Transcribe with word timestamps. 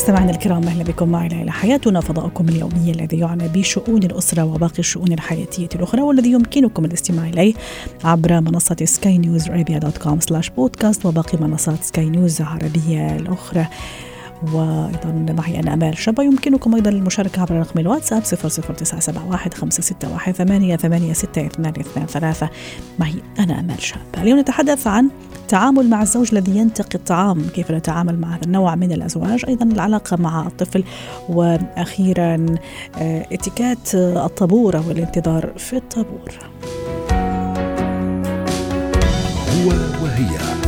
مستمعينا 0.00 0.30
الكرام 0.30 0.64
أهلا 0.64 0.84
بكم 0.84 1.08
معنا 1.08 1.42
إلى 1.42 1.52
حياتنا 1.52 2.00
فضاؤكم 2.00 2.48
اليومي 2.48 2.90
الذي 2.90 3.18
يعنى 3.18 3.48
بشؤون 3.48 4.02
الأسرة 4.02 4.44
وباقي 4.44 4.78
الشؤون 4.78 5.12
الحياتية 5.12 5.68
الأخرى 5.74 6.02
والذي 6.02 6.32
يمكنكم 6.32 6.84
الاستماع 6.84 7.28
إليه 7.28 7.54
عبر 8.04 8.40
منصة 8.40 8.76
سكاي 8.84 9.18
نيوز 9.18 9.48
dot 9.68 9.98
com 9.98 10.20
slash 10.20 10.50
podcast 10.50 11.06
وباقي 11.06 11.38
منصات 11.38 11.82
سكاي 11.82 12.10
نيوز 12.10 12.40
العربية 12.40 13.16
الأخرى. 13.16 13.66
وأيضا 14.42 15.34
معي 15.38 15.60
أنا 15.60 15.74
أمال 15.74 15.98
شابه 15.98 16.22
يمكنكم 16.22 16.74
أيضا 16.74 16.90
المشاركة 16.90 17.42
عبر 17.42 17.54
رقم 17.54 17.80
الواتساب 17.80 18.22
00971 18.22 19.52
561 19.52 20.32
8 20.32 20.76
8 20.76 21.12
6 21.12 21.46
2 21.46 21.74
2 21.80 22.06
3 22.06 22.50
معي 22.98 23.22
أنا 23.38 23.60
أمال 23.60 23.82
شابه 23.82 24.22
اليوم 24.22 24.38
نتحدث 24.38 24.86
عن 24.86 25.10
التعامل 25.50 25.90
مع 25.90 26.02
الزوج 26.02 26.28
الذي 26.32 26.56
ينتقي 26.56 26.94
الطعام. 26.94 27.42
كيف 27.54 27.70
نتعامل 27.70 28.18
مع 28.18 28.36
هذا 28.36 28.44
النوع 28.44 28.74
من 28.74 28.92
الأزواج؟ 28.92 29.44
أيضا 29.48 29.64
العلاقة 29.64 30.16
مع 30.16 30.46
الطفل 30.46 30.84
وأخيرا 31.28 32.46
آه، 32.98 33.26
إتيكيت 33.32 33.94
الطابور 33.94 34.76
أو 34.76 34.90
الانتظار 34.90 35.52
في 35.56 35.76
الطابور. 35.76 36.38
هو 39.50 39.68
وهي. 40.02 40.59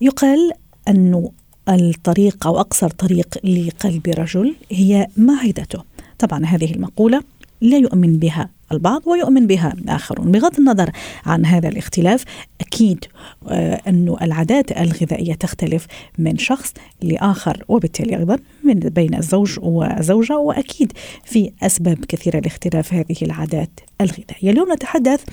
يقال 0.00 0.52
أنه 0.88 1.32
الطريق 1.68 2.46
أو 2.46 2.60
أقصر 2.60 2.90
طريق 2.90 3.46
لقلب 3.46 4.08
رجل 4.08 4.54
هي 4.70 5.06
معدته. 5.16 5.82
طبعا 6.18 6.44
هذه 6.44 6.74
المقولة 6.74 7.22
لا 7.60 7.76
يؤمن 7.76 8.18
بها 8.18 8.48
البعض 8.72 9.02
ويؤمن 9.06 9.46
بها. 9.46 9.72
آخرون 9.88 10.32
بغض 10.32 10.58
النظر 10.58 10.90
عن 11.26 11.46
هذا 11.46 11.68
الاختلاف 11.68 12.24
أكيد 12.60 13.04
آه 13.48 13.80
أن 13.86 14.16
العادات 14.22 14.72
الغذائية 14.72 15.34
تختلف 15.34 15.86
من 16.18 16.38
شخص 16.38 16.74
لآخر 17.02 17.64
وبالتالي 17.68 18.16
أيضا 18.16 18.38
من 18.64 18.74
بين 18.74 19.14
الزوج 19.14 19.58
وزوجة 19.62 20.38
وأكيد 20.38 20.92
في 21.24 21.52
أسباب 21.62 22.04
كثيرة 22.04 22.40
لاختلاف 22.40 22.94
هذه 22.94 23.16
العادات 23.22 23.80
الغذائية. 24.00 24.50
اليوم 24.50 24.72
نتحدث 24.72 25.24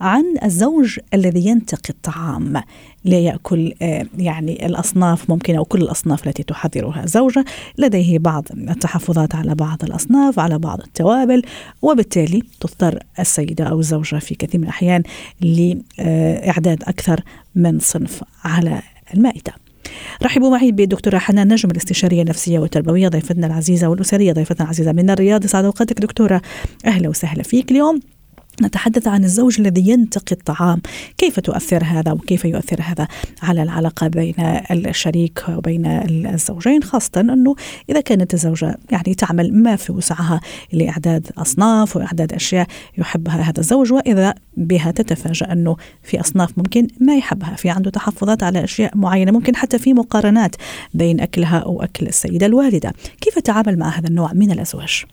عن 0.00 0.24
الزوج 0.44 0.98
الذي 1.14 1.46
ينتقي 1.46 1.90
الطعام. 1.90 2.62
لا 3.04 3.18
يأكل 3.18 3.74
آه، 3.82 4.06
يعني 4.18 4.66
الأصناف 4.66 5.30
ممكن 5.30 5.56
أو 5.56 5.64
كل 5.64 5.82
الأصناف 5.82 6.26
التي 6.26 6.42
تحضرها 6.42 7.06
زوجة 7.06 7.44
لديه 7.78 8.18
بعض 8.18 8.48
التحفظات 8.52 9.34
على 9.34 9.54
بعض 9.54 9.84
الأصناف 9.84 10.38
على 10.38 10.58
بعض 10.58 10.80
التوابل 10.80 11.42
وبالتالي 11.82 12.42
تضطر 12.82 13.02
السيدة 13.18 13.64
أو 13.64 13.80
الزوجة 13.80 14.16
في 14.16 14.34
كثير 14.34 14.60
من 14.60 14.64
الأحيان 14.64 15.02
لإعداد 15.40 16.82
أكثر 16.82 17.20
من 17.54 17.78
صنف 17.78 18.22
على 18.44 18.82
المائدة. 19.14 19.52
رحبوا 20.22 20.50
معي 20.50 20.72
بالدكتورة 20.72 21.18
حنان 21.18 21.52
نجم 21.52 21.70
الاستشارية 21.70 22.22
النفسية 22.22 22.58
والتربوية 22.58 23.08
ضيفتنا 23.08 23.46
العزيزة 23.46 23.88
والأسرية 23.88 24.32
ضيفتنا 24.32 24.64
العزيزة 24.64 24.92
من 24.92 25.10
الرياض. 25.10 25.46
سعد 25.46 25.64
أوقاتك 25.64 26.00
دكتورة. 26.00 26.42
أهلا 26.86 27.08
وسهلا 27.08 27.42
فيك 27.42 27.70
اليوم. 27.70 28.00
نتحدث 28.62 29.08
عن 29.08 29.24
الزوج 29.24 29.60
الذي 29.60 29.88
ينتقي 29.88 30.32
الطعام. 30.32 30.80
كيف 31.18 31.40
تؤثر 31.40 31.84
هذا 31.84 32.12
وكيف 32.12 32.44
يؤثر 32.44 32.80
هذا 32.82 33.08
على 33.42 33.62
العلاقة 33.62 34.08
بين 34.08 34.34
الشريك 34.70 35.44
وبين 35.48 35.86
الزوجين؟ 36.26 36.82
خاصة 36.82 37.20
أنه 37.20 37.54
إذا 37.90 38.00
كانت 38.00 38.34
الزوجة 38.34 38.78
يعني 38.90 39.14
تعمل 39.14 39.62
ما 39.62 39.76
في 39.76 39.92
وسعها 39.92 40.40
لإعداد 40.72 41.30
أصناف 41.38 41.96
وإعداد 41.96 42.32
أشياء 42.32 42.66
يحبها 42.98 43.40
هذا 43.40 43.60
الزوج 43.60 43.92
وإذا 43.92 44.34
بها 44.56 44.90
تتفاجأ 44.90 45.52
أنه 45.52 45.76
في 46.02 46.20
أصناف 46.20 46.58
ممكن 46.58 46.86
ما 47.00 47.16
يحبها 47.16 47.54
في 47.54 47.70
عنده 47.70 47.90
تحفظات 47.90 48.42
على 48.42 48.64
أشياء 48.64 48.96
معينة 48.96 49.32
ممكن 49.32 49.56
حتى 49.56 49.78
في 49.78 49.94
مقارنات 49.94 50.56
بين 50.94 51.20
أكلها 51.20 51.58
أو 51.58 51.82
أكل 51.82 52.06
السيدة 52.06 52.46
الوالدة. 52.46 52.92
كيف 53.20 53.38
تتعامل 53.38 53.78
مع 53.78 53.88
هذا 53.88 54.08
النوع 54.08 54.32
من 54.32 54.50
الأزواج؟ 54.50 55.04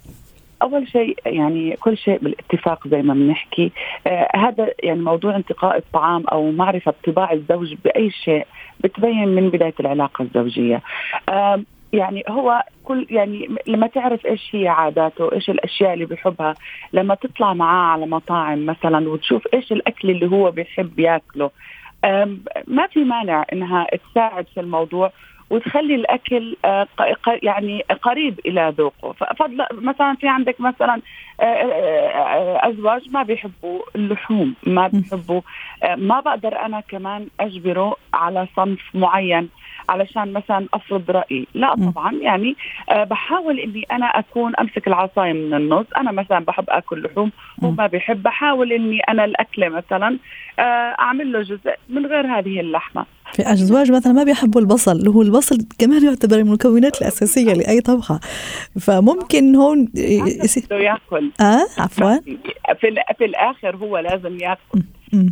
أول 0.61 0.87
شيء 0.87 1.17
يعني 1.25 1.75
كل 1.75 1.97
شيء 1.97 2.17
بالاتفاق 2.17 2.87
زي 2.87 3.01
ما 3.01 3.13
بنحكي. 3.13 3.71
آه 4.07 4.27
هذا 4.35 4.69
يعني 4.83 4.99
موضوع 4.99 5.35
انتقاء 5.35 5.77
الطعام 5.77 6.23
أو 6.31 6.51
معرفة 6.51 6.93
طباع 7.07 7.31
الزوج 7.33 7.73
بأي 7.73 8.11
شيء 8.11 8.45
بتبين 8.79 9.27
من 9.27 9.49
بداية 9.49 9.73
العلاقة 9.79 10.21
الزوجية. 10.21 10.81
آه 11.29 11.61
يعني 11.93 12.23
هو 12.29 12.63
كل 12.83 13.07
يعني 13.09 13.49
لما 13.67 13.87
تعرف 13.87 14.25
إيش 14.25 14.49
هي 14.55 14.67
عاداته، 14.67 15.33
إيش 15.33 15.49
الأشياء 15.49 15.93
اللي 15.93 16.05
بيحبها، 16.05 16.53
لما 16.93 17.15
تطلع 17.15 17.53
معاه 17.53 17.91
على 17.91 18.05
مطاعم 18.05 18.65
مثلا 18.65 19.09
وتشوف 19.09 19.47
إيش 19.53 19.71
الأكل 19.71 20.09
اللي 20.09 20.27
هو 20.31 20.51
بيحب 20.51 20.99
ياكله، 20.99 21.51
ما 22.67 22.87
في 22.93 23.03
مانع 23.03 23.45
إنها 23.53 23.87
تساعد 24.11 24.45
في 24.53 24.59
الموضوع. 24.59 25.11
وتخلي 25.49 25.95
الأكل 25.95 26.55
آه، 26.65 26.87
يعني 27.43 27.81
قريب 27.81 28.39
إلى 28.45 28.73
ذوقه. 28.77 29.13
ففضل 29.13 29.65
مثلا 29.71 30.15
في 30.15 30.27
عندك 30.27 30.61
مثلا 30.61 31.01
آه، 31.39 31.43
آه، 31.43 32.69
أزواج 32.69 33.09
ما 33.11 33.23
بيحبوا 33.23 33.79
اللحوم 33.95 34.55
ما 34.63 34.87
بيحبوا 34.87 35.41
ما 35.97 36.19
بقدر 36.19 36.59
أنا 36.65 36.79
كمان 36.79 37.27
أجبره 37.39 37.95
على 38.13 38.47
صنف 38.55 38.79
معين. 38.93 39.49
علشان 39.89 40.33
مثلا 40.33 40.67
أفرض 40.73 41.11
رأيي. 41.11 41.47
لا 41.53 41.75
طبعا 41.75 42.13
يعني 42.13 42.55
أه 42.89 43.03
بحاول 43.03 43.59
إني 43.59 43.85
أنا 43.91 44.05
أكون 44.05 44.55
أمسك 44.55 44.87
العصاية 44.87 45.33
من 45.33 45.53
النص. 45.53 45.85
أنا 45.97 46.11
مثلا 46.11 46.39
بحب 46.39 46.65
آكل 46.69 47.03
لحوم 47.03 47.31
هو 47.63 47.71
ما 47.71 47.87
بيحب. 47.87 48.23
بحاول 48.23 48.73
إني 48.73 48.99
أنا 48.99 49.25
الأكلة 49.25 49.69
مثلا 49.69 50.17
أه 50.59 50.61
أعمل 50.99 51.31
له 51.31 51.41
جزء 51.41 51.73
من 51.89 52.05
غير 52.05 52.27
هذه 52.27 52.59
اللحمة. 52.59 53.05
في 53.33 53.51
أزواج 53.51 53.91
مثلا 53.91 54.13
ما 54.13 54.23
بيحبوا 54.23 54.61
البصل. 54.61 54.91
اللي 54.91 55.09
هو 55.09 55.21
البصل 55.21 55.57
كمان 55.79 56.05
يعتبر 56.05 56.37
من 56.37 56.47
المكونات 56.47 57.01
الأساسية 57.01 57.53
لأي 57.53 57.81
طبخة. 57.81 58.19
فممكن 58.79 59.55
هون 59.55 59.87
ياكل. 60.71 61.31
آه 61.41 61.65
عفوا. 61.77 62.15
في, 62.79 62.95
في 63.17 63.25
الآخر 63.25 63.75
هو 63.75 63.97
لازم 63.97 64.37
ياكل. 64.39 64.81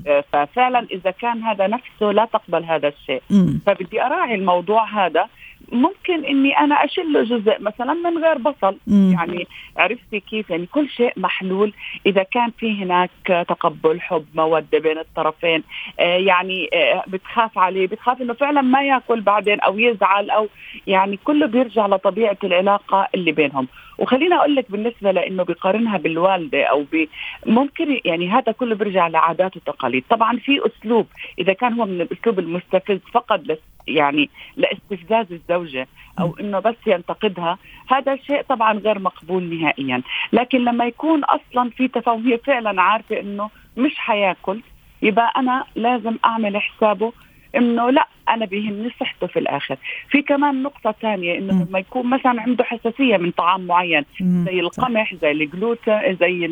آه، 0.08 0.24
ففعلا 0.34 0.88
إذا 0.92 1.12
كان 1.12 1.44
هذا 1.44 1.68
نفسه 1.68 2.12
لا 2.12 2.26
تقبل 2.26 2.64
هذا 2.64 2.88
الشيء. 2.88 3.22
فبدي 3.66 4.02
أراعي 4.02 4.36
الموضوع 4.36 5.06
هذا. 5.06 5.28
ممكن 5.72 6.26
إني 6.26 6.58
أنا 6.58 6.76
اشيل 6.76 7.14
له 7.14 7.24
جزء 7.24 7.62
مثلا 7.62 7.94
من 7.94 8.18
غير 8.24 8.38
بصل 8.38 8.78
مم. 8.88 9.14
يعني 9.14 9.48
عرفتي 9.78 10.20
كيف؟ 10.20 10.50
يعني 10.50 10.66
كل 10.66 10.90
شيء 10.90 11.14
محلول. 11.18 11.74
إذا 12.06 12.24
كان 12.24 12.52
في 12.60 12.84
هناك 12.84 13.10
تقبل 13.26 14.02
حب 14.02 14.26
مودة 14.36 14.80
بين 14.80 14.98
الطرفين 14.98 15.64
آه 16.00 16.18
يعني 16.18 16.70
آه 16.74 17.04
بتخاف 17.08 17.58
عليه 17.58 17.88
بتخاف 17.88 18.22
إنه 18.22 18.34
فعلا 18.34 18.62
ما 18.62 18.84
يأكل 18.84 19.22
بعدين 19.22 19.60
أو 19.60 19.80
يزعل 19.80 20.30
أو 20.30 20.48
يعني 20.88 21.20
كله 21.24 21.46
بيرجع 21.46 21.88
لطبيعة 21.88 22.38
العلاقة 22.44 23.08
اللي 23.16 23.32
بينهم. 23.32 23.68
وخلينا 23.98 24.36
أقول 24.36 24.56
لك 24.56 24.72
بالنسبة 24.72 25.12
لإنه 25.12 25.44
بيقارنها 25.44 25.98
بالوالدة 25.98 26.64
أو 26.64 26.84
ب 26.92 27.08
ممكن 27.46 28.00
يعني 28.06 28.30
هذا 28.30 28.52
كله 28.52 28.76
بيرجع 28.76 29.08
لعادات 29.08 29.58
وتقاليد. 29.58 30.04
طبعا 30.10 30.38
في 30.38 30.60
أسلوب 30.66 31.08
إذا 31.40 31.54
كان 31.54 31.74
هو 31.74 31.86
من 31.86 32.02
الأسلوب 32.02 32.40
المستفز 32.40 33.00
فقط 33.14 33.42
يعني 33.88 34.30
لاستفزاز 34.56 35.26
الزوجة 35.32 35.88
أو 36.20 36.36
إنه 36.40 36.60
بس 36.60 36.76
ينتقدها 36.88 37.58
هذا 37.88 38.16
شيء 38.16 38.42
طبعا 38.42 38.74
غير 38.74 39.00
مقبول 39.00 39.44
نهائيا. 39.44 40.02
لكن 40.34 40.58
لما 40.64 40.86
يكون 40.86 41.24
أصلا 41.24 41.70
في 41.70 41.88
تفاهم 41.88 42.28
هي 42.28 42.38
فعلا 42.38 42.82
عارفة 42.82 43.20
إنه 43.20 43.50
مش 43.78 43.98
حياكل 43.98 44.62
يبقى 45.02 45.32
أنا 45.38 45.64
لازم 45.76 46.18
أعمل 46.26 46.58
حسابه 46.62 47.12
إنه 47.58 47.90
لا 47.90 48.08
أنا 48.30 48.46
بيهمني 48.46 48.90
صحته 49.00 49.28
في 49.28 49.40
الآخر. 49.40 49.78
في 50.10 50.22
كمان 50.22 50.64
نقطة 50.64 50.96
ثانية 51.02 51.38
إنه 51.38 51.66
لما 51.66 51.80
يكون 51.80 52.10
مثلا 52.10 52.42
عنده 52.42 52.64
حساسية 52.64 53.18
من 53.18 53.32
طعام 53.32 53.68
معين 53.68 54.06
زي 54.22 54.60
القمح 54.60 55.16
زي 55.16 55.32
الجلوتين 55.32 56.18
زي 56.20 56.46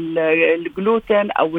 الجلوتين 0.55 1.31
أو 1.31 1.57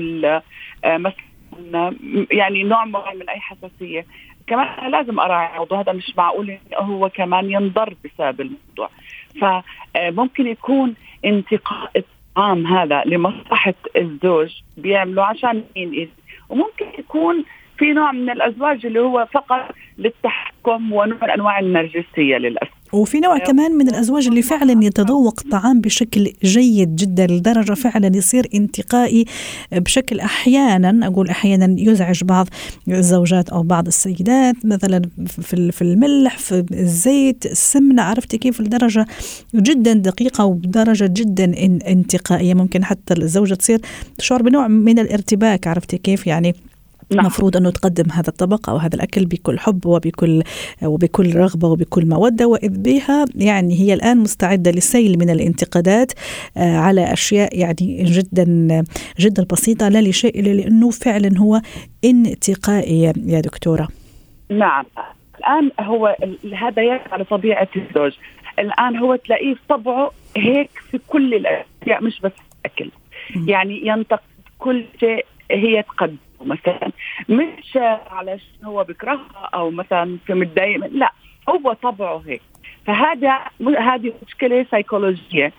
آه، 0.84 0.96
مثلا 0.96 1.94
يعني 2.30 2.62
نوع 2.62 2.84
معين 2.84 3.18
من 3.18 3.28
أي 3.28 3.40
حساسية. 3.40 4.06
كمان 4.46 4.90
لازم 4.90 5.20
اراعي 5.20 5.52
الموضوع 5.52 5.80
هذا 5.80 5.92
مش 5.92 6.12
معقول 6.16 6.58
هو 6.74 7.08
كمان 7.08 7.50
ينضر 7.50 7.94
بسبب 8.04 8.40
الموضوع. 8.40 8.90
فممكن 9.40 10.46
يكون 10.46 10.94
انتقاء 11.24 11.90
الطعام 12.36 12.66
هذا 12.66 13.02
لمصلحة 13.06 13.74
الزوج 13.96 14.50
بيعملوا 14.76 15.24
عشان 15.24 15.64
مين 15.76 16.08
وممكن 16.48 16.86
يكون 16.98 17.44
في 17.78 17.92
نوع 17.92 18.12
من 18.12 18.30
الأزواج 18.30 18.86
اللي 18.86 19.00
هو 19.00 19.26
فقط 19.34 19.74
للتحكم 19.98 20.92
ونوع 20.92 21.18
من 21.22 21.30
أنواع 21.30 21.60
النرجسية 21.60 22.36
للأسف. 22.36 22.70
وفي 22.92 23.20
نوع 23.20 23.38
كمان 23.38 23.72
من 23.72 23.88
الأزواج 23.88 24.26
اللي 24.26 24.42
فعلا 24.42 24.84
يتذوق 24.84 25.40
الطعام 25.44 25.80
بشكل 25.80 26.32
جيد 26.44 26.96
جدا 26.96 27.26
لدرجة 27.26 27.72
فعلا 27.72 28.16
يصير 28.16 28.46
انتقائي 28.54 29.24
بشكل 29.72 30.20
أحيانا 30.20 31.06
أقول 31.06 31.28
أحيانا 31.28 31.76
يزعج 31.78 32.24
بعض 32.24 32.46
الزوجات 32.88 33.48
أو 33.48 33.62
بعض 33.62 33.86
السيدات 33.86 34.54
مثلا 34.64 35.02
في 35.72 35.82
الملح 35.82 36.38
في 36.38 36.64
الزيت 36.72 37.46
السمنة 37.46 38.02
عرفتي 38.02 38.38
كيف؟ 38.38 38.60
لدرجة 38.60 39.06
جدا 39.54 39.92
دقيقة 39.92 40.44
وبدرجه 40.44 41.10
جدا 41.12 41.44
انتقائية. 41.88 42.54
ممكن 42.54 42.84
حتى 42.84 43.14
الزوجة 43.14 43.54
تصير 43.54 43.80
تشعر 44.18 44.42
بنوع 44.42 44.68
من 44.68 44.98
الارتباك 44.98 45.66
عرفتي 45.66 45.98
كيف؟ 45.98 46.26
يعني 46.26 46.54
المفروض 47.12 47.56
نعم. 47.56 47.62
أنه 47.62 47.72
تقدم 47.72 48.10
هذا 48.12 48.28
الطبق 48.28 48.70
أو 48.70 48.76
هذا 48.76 48.94
الأكل 48.94 49.24
بكل 49.24 49.58
حب 49.58 49.86
وبكل 49.86 50.42
وبكل 50.82 51.36
رغبة 51.36 51.68
وبكل 51.68 52.06
مودة 52.06 52.46
وإذ 52.46 52.78
بها 52.78 53.24
يعني 53.34 53.80
هي 53.80 53.94
الآن 53.94 54.18
مستعدة 54.18 54.70
للسيل 54.70 55.18
من 55.18 55.30
الانتقادات 55.30 56.12
آه، 56.56 56.76
على 56.76 57.12
أشياء 57.12 57.58
يعني 57.58 58.04
جدا 58.04 58.84
جدا 59.18 59.46
بسيطة 59.52 59.88
لا 59.88 60.00
لشيء 60.00 60.40
الا 60.40 60.50
لأنه 60.50 60.90
فعلا 60.90 61.38
هو 61.38 61.60
انتقائي 62.04 63.02
يا 63.26 63.40
دكتورة. 63.40 63.88
نعم. 64.50 64.84
الآن 65.38 65.70
هو 65.80 66.16
هذا 66.54 66.82
يرجع 66.82 67.12
على 67.12 67.24
طبيعة 67.24 67.68
الزوج. 67.76 68.12
الآن 68.58 68.96
هو 68.96 69.16
تلاقيه 69.16 69.54
طبعه 69.68 70.10
هيك 70.36 70.70
في 70.90 70.98
كل 71.08 71.34
الأشياء 71.34 72.02
مش 72.02 72.20
بس 72.20 72.32
الأكل. 72.60 72.90
يعني 73.46 73.86
ينتقد 73.86 74.20
كل 74.58 74.84
شيء 75.00 75.26
هي 75.50 75.82
تقدم. 75.82 76.16
مثلا 76.40 76.90
مش 77.28 77.78
علشان 78.10 78.64
هو 78.64 78.84
بيكرهها 78.84 79.50
أو 79.54 79.70
مثلا 79.70 80.18
في 80.26 80.34
متضايق 80.34 80.86
لا 80.86 81.12
هو 81.48 81.72
طبعه 81.72 82.22
هيك. 82.26 82.42
فهذا 82.86 83.40
هذه 83.78 84.12
مشكلة 84.26 84.66
سيكولوجيه 84.70 85.52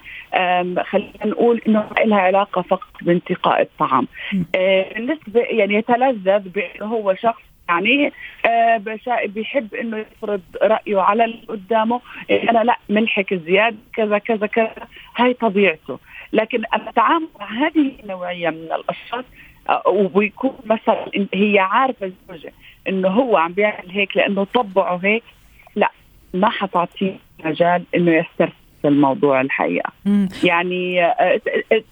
خلينا 0.83 1.25
نقول 1.25 1.61
إنه 1.67 1.89
لها 2.05 2.19
علاقة 2.19 2.61
فقط 2.61 2.87
بانتقاء 3.01 3.61
الطعام. 3.61 4.07
آه، 4.55 4.93
بالنسبة 4.93 5.41
يعني 5.41 5.73
يتلذذ 5.73 6.49
بأنه 6.49 6.85
هو 6.85 7.15
شخص 7.15 7.41
يعني 7.69 8.11
آه 8.45 8.81
بيحب 9.25 9.75
إنه 9.75 9.97
يفرض 9.97 10.41
رأيه 10.61 10.99
على 10.99 11.25
اللي 11.25 11.41
قدامه. 11.47 12.01
أنا 12.31 12.63
لا 12.63 12.77
ملحك 12.89 13.33
زياده 13.33 13.77
كذا 13.93 14.17
كذا 14.17 14.47
كذا. 14.47 14.87
هاي 15.17 15.33
طبيعته. 15.33 15.99
لكن 16.33 16.63
التعامل 16.75 17.27
مع 17.39 17.51
هذه 17.51 17.91
النوعيه 18.03 18.49
من 18.49 18.71
الأشخاص 18.71 19.25
ويكون 20.13 20.51
مثلا 20.65 21.05
هي 21.33 21.59
عارفة 21.59 22.05
الزوجة 22.05 22.53
إنه 22.87 23.09
هو 23.09 23.37
عم 23.37 23.53
بيعمل 23.53 23.91
هيك 23.91 24.17
لأنه 24.17 24.43
طبعه 24.53 24.99
هيك 25.03 25.23
لا 25.75 25.91
ما 26.33 26.49
حتعطيه 26.49 27.15
مجال 27.45 27.83
إنه 27.95 28.11
يسترسل 28.11 28.53
الموضوع 28.85 29.41
الحقيقة. 29.41 29.91
مم. 30.05 30.29
يعني 30.43 30.95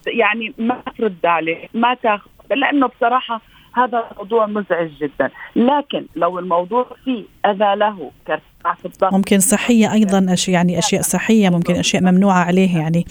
يعني 0.07 0.53
ما 0.57 0.81
ترد 0.97 1.25
عليه 1.25 1.67
ما 1.73 1.93
تاخذ 1.93 2.29
لأنه 2.55 2.87
بصراحة 2.87 3.41
هذا 3.75 4.03
موضوع 4.17 4.45
مزعج 4.45 4.89
جدا. 5.01 5.29
لكن 5.55 6.05
لو 6.15 6.39
الموضوع 6.39 6.87
فيه 7.05 7.23
أذى 7.45 7.75
له 7.75 8.11
كارتفاع 8.27 8.73
في 8.73 8.85
الضغط 8.85 9.13
ممكن 9.13 9.39
صحية 9.39 9.93
أيضا 9.93 10.33
أشياء 10.33 10.55
يعني 10.55 10.79
أشياء 10.79 11.01
صحية 11.01 11.49
ممكن 11.49 11.75
أشياء 11.75 12.03
ممنوعة 12.03 12.43
عليه 12.43 12.77
يعني. 12.77 13.05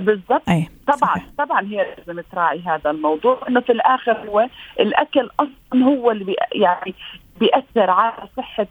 بالضبط 0.00 0.48
أي. 0.48 0.68
طبعا 0.86 0.96
صحيح. 0.96 1.24
طبعا 1.38 1.60
هي 1.60 1.86
لازم 1.98 2.20
تراعي 2.32 2.60
هذا 2.66 2.90
الموضوع 2.90 3.38
إنه 3.48 3.60
في 3.60 3.72
الآخر 3.72 4.12
هو 4.28 4.48
الأكل 4.80 5.30
أصلا 5.40 5.84
هو 5.84 6.10
اللي 6.10 6.24
بي 6.24 6.36
يعني 6.52 6.94
بيأثر 7.40 7.90
على 7.90 8.12
صحة 8.36 8.66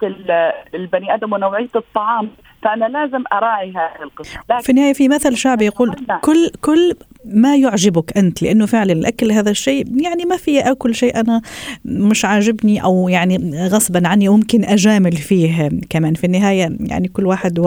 البني 0.74 1.14
آدم 1.14 1.34
ونوعية 1.34 1.70
الطعام 1.76 2.30
فأنا 2.64 2.86
لازم 2.86 3.24
أراعي 3.34 3.70
هذه 3.70 4.04
القصة. 4.04 4.62
في 4.62 4.70
النهاية 4.70 4.94
في 4.94 5.08
مثل 5.08 5.38
شعبي 5.38 5.66
يقول 5.66 5.96
كل 6.22 6.50
كل 6.62 6.96
ما 7.26 7.56
يعجبك 7.56 8.18
أنت 8.18 8.42
لأنه 8.42 8.66
فعلا 8.66 8.94
الأكل 8.94 9.32
هذا 9.32 9.52
الشيء 9.52 10.02
يعني 10.02 10.26
ما 10.26 10.38
في 10.38 10.60
اكل 10.60 10.96
شيء 10.96 11.20
أنا 11.20 11.42
مش 11.86 12.26
عاجبني 12.26 12.84
أو 12.84 13.10
يعني 13.10 13.68
غصبا 13.68 14.08
عني 14.08 14.30
ممكن 14.30 14.66
أجامل 14.66 15.12
فيه 15.12 15.70
كمان. 15.90 16.14
في 16.14 16.24
النهاية 16.24 16.78
يعني 16.80 17.08
كل 17.08 17.26
واحد 17.26 17.60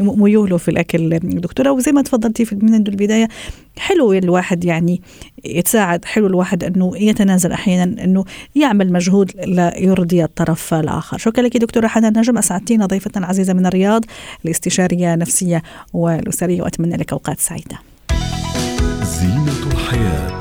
وميوله 0.00 0.56
في 0.56 0.70
الأكل 0.70 1.18
دكتورة. 1.18 1.70
وزي 1.70 1.92
ما 1.92 2.02
تفضلتي 2.02 2.46
من 2.52 2.74
البداية 2.74 3.28
حلو 3.78 4.12
الواحد 4.12 4.64
يعني 4.64 5.02
يتساعد 5.44 6.04
حلو 6.04 6.26
الواحد 6.26 6.64
أنه 6.64 6.92
يتنازل 6.96 7.52
أحيانا 7.52 8.04
أنه 8.04 8.24
يعمل 8.54 8.92
مجهود 8.92 9.30
ليرضي 9.36 10.24
الطرف 10.24 10.74
الآخر. 10.74 11.18
شكرا 11.18 11.44
لك 11.44 11.56
دكتورة 11.56 11.86
حنان 11.86 12.18
نجم 12.18 12.38
أسعدتينا 12.38 12.86
ضيفه 12.86 13.10
عزيزه 13.16 13.52
من 13.52 13.66
الرياض. 13.66 14.04
الاستشاريه 14.44 15.14
النفسيه 15.14 15.62
والاسريه 15.92 16.62
واتمنى 16.62 16.96
لك 16.96 17.12
أوقات 17.12 17.40
سعيدة. 17.40 17.78
زينة 19.02 19.72
الحياة. 19.72 20.38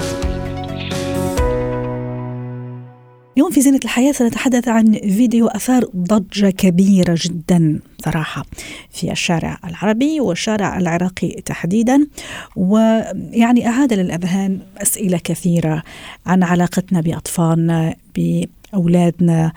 اليوم 3.37 3.51
في 3.51 3.61
زينة 3.61 3.79
الحياة 3.83 4.11
سنتحدث 4.11 4.67
عن 4.67 4.93
فيديو 4.93 5.47
أثار 5.47 5.85
ضجة 5.95 6.49
كبيرة 6.49 7.17
جدا 7.21 7.79
صراحة 8.05 8.45
في 8.91 9.11
الشارع 9.11 9.57
العربي 9.65 10.19
والشارع 10.19 10.77
العراقي 10.77 11.29
تحديدا. 11.29 12.07
ويعني 12.55 13.67
أعاد 13.67 13.93
للأذهان 13.93 14.59
أسئلة 14.77 15.17
كثيرة 15.17 15.83
عن 16.25 16.43
علاقتنا 16.43 17.01
بأطفالنا 17.01 17.95
بأولادنا. 18.15 19.51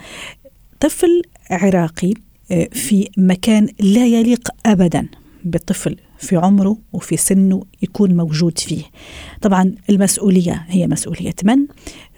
طفل 0.80 1.22
عراقي 1.50 2.14
في 2.72 3.08
مكان 3.16 3.68
لا 3.80 4.06
يليق 4.06 4.48
أبدا 4.66 5.08
بالطفل 5.44 5.96
في 6.18 6.36
عمره 6.36 6.78
وفي 6.92 7.16
سنه 7.16 7.62
يكون 7.82 8.16
موجود 8.16 8.58
فيه 8.58 8.82
طبعا 9.42 9.74
المسؤولية 9.90 10.64
هي 10.68 10.86
مسؤولية 10.86 11.34
من؟ 11.44 11.56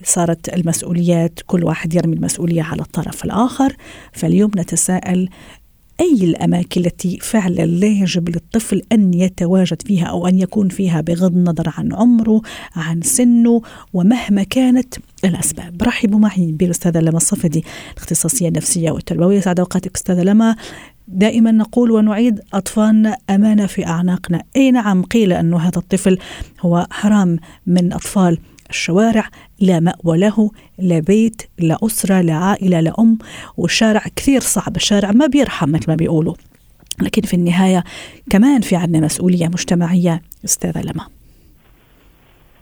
صارت 0.04 0.48
المسؤوليات 0.48 1.40
كل 1.46 1.64
واحد 1.64 1.94
يرمي 1.94 2.16
المسؤولية 2.16 2.62
على 2.62 2.82
الطرف 2.82 3.24
الآخر 3.24 3.76
فاليوم 4.12 4.50
نتساءل 4.56 5.28
أي 6.02 6.24
الأماكن 6.24 6.80
التي 6.80 7.18
فعلا 7.18 7.66
لا 7.66 7.86
يجب 7.86 8.28
للطفل 8.28 8.82
أن 8.92 9.14
يتواجد 9.14 9.82
فيها 9.82 10.04
أو 10.04 10.26
أن 10.26 10.38
يكون 10.38 10.68
فيها 10.68 11.00
بغض 11.00 11.32
النظر 11.36 11.72
عن 11.78 11.92
عمره 11.92 12.42
عن 12.76 13.00
سنه 13.02 13.62
ومهما 13.92 14.42
كانت 14.42 14.94
الأسباب. 15.24 15.82
رحبوا 15.82 16.18
معي 16.18 16.52
بالأستاذة 16.52 16.98
لما 16.98 17.16
الصفدي 17.16 17.64
الاختصاصية 17.92 18.48
النفسية 18.48 18.90
والتربوية. 18.90 19.40
سعد 19.40 19.60
أوقاتك 19.60 19.96
أستاذة 19.96 20.22
لما. 20.22 20.56
دائما 21.08 21.50
نقول 21.52 21.90
ونعيد 21.90 22.40
أطفالنا 22.54 23.16
أمانة 23.30 23.66
في 23.66 23.86
أعناقنا. 23.86 24.42
أي 24.56 24.70
نعم 24.70 25.02
قيل 25.02 25.32
أنه 25.32 25.58
هذا 25.58 25.78
الطفل 25.78 26.18
هو 26.60 26.86
حرام 26.90 27.38
من 27.66 27.92
أطفال 27.92 28.38
الشوارع 28.72 29.24
لا 29.60 29.80
مأوى 29.80 30.18
له 30.18 30.50
لا 30.78 30.98
بيت 30.98 31.42
لا 31.58 31.76
أسرة 31.82 32.20
لا 32.20 32.34
عائلة 32.34 32.80
لا 32.80 32.92
أم. 32.98 33.18
والشارع 33.56 34.02
كثير 34.16 34.40
صعب 34.40 34.76
الشارع 34.76 35.12
ما 35.12 35.26
بيرحم 35.26 35.72
مثل 35.72 35.90
ما 35.90 35.94
بيقولوا. 35.96 36.34
لكن 37.02 37.22
في 37.22 37.34
النهاية 37.34 37.84
كمان 38.30 38.60
في 38.60 38.76
عندنا 38.76 39.04
مسؤولية 39.04 39.46
مجتمعية 39.46 40.22
أستاذة 40.44 40.82
لما. 40.82 41.06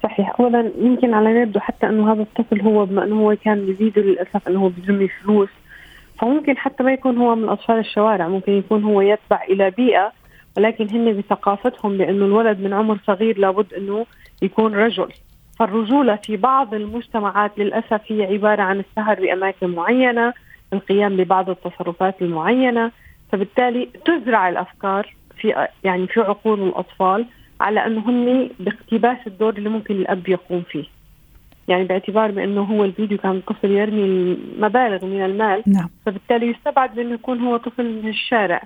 صحيح. 0.02 0.40
اولا 0.40 0.73
يمكن 0.79 1.14
على 1.14 1.31
يبدو 1.43 1.61
حتى 1.61 1.87
أنه 1.87 2.12
هذا 2.12 2.23
الطفل 2.23 2.61
هو 2.61 2.87
بما 2.87 3.05
أنه 3.05 3.21
هو 3.21 3.37
كان 3.45 3.67
بزيده 3.67 4.02
للأسف 4.02 4.49
أنه 4.49 4.61
هو 4.61 4.69
بيرمي 4.69 5.09
فلوس. 5.09 5.49
فممكن 6.21 6.57
حتى 6.57 6.83
ما 6.83 6.93
يكون 6.93 7.19
هو 7.19 7.35
من 7.35 7.49
أطفال 7.49 7.79
الشوارع 7.79 8.29
ممكن 8.29 8.52
يكون 8.52 8.85
هو 8.85 9.00
يتبع 9.00 9.43
إلى 9.49 9.71
بيئة 9.71 10.12
ولكن 10.57 10.90
هن 10.90 11.19
بثقافتهم 11.19 11.99
بأنه 11.99 12.25
الولد 12.25 12.61
من 12.61 12.73
عمر 12.73 12.99
صغير 13.07 13.38
لابد 13.38 13.75
أنه 13.75 14.07
يكون 14.43 14.75
رجل. 14.75 15.09
فالرجولة 15.61 16.17
في 16.17 16.37
بعض 16.37 16.75
المجتمعات 16.75 17.59
للأسف 17.59 18.00
هي 18.07 18.25
عبارة 18.25 18.62
عن 18.62 18.81
السهر 18.81 19.21
بأماكن 19.21 19.67
معينة 19.67 20.33
القيام 20.73 21.17
ببعض 21.17 21.50
التصرفات 21.50 22.23
المعينة 22.23 22.90
فبالتالي 23.33 23.88
تزرع 24.05 24.49
الأفكار 24.49 25.14
في 25.37 25.67
يعني 25.85 26.07
في 26.07 26.21
عقول 26.21 26.62
الأطفال 26.62 27.26
على 27.61 27.87
أنه 27.87 28.11
هن 28.11 28.50
باقتباس 28.61 29.19
الدور 29.26 29.57
اللي 29.59 29.69
ممكن 29.69 29.95
الأب 29.95 30.29
يقوم 30.29 30.62
فيه 30.71 30.85
يعني 31.69 31.85
باعتبار 31.85 32.31
بأنه 32.31 32.62
هو 32.62 32.85
الفيديو 32.85 33.19
كان 33.19 33.40
طفل 33.40 33.71
يرمي 33.71 34.38
مبالغ 34.59 35.07
من 35.07 35.25
المال 35.25 35.62
نعم. 35.67 35.88
فبالتالي 36.07 36.47
يستبعد 36.47 36.95
بأنه 36.95 37.14
يكون 37.14 37.40
هو 37.40 37.57
طفل 37.57 38.02
من 38.02 38.09
الشارع 38.09 38.62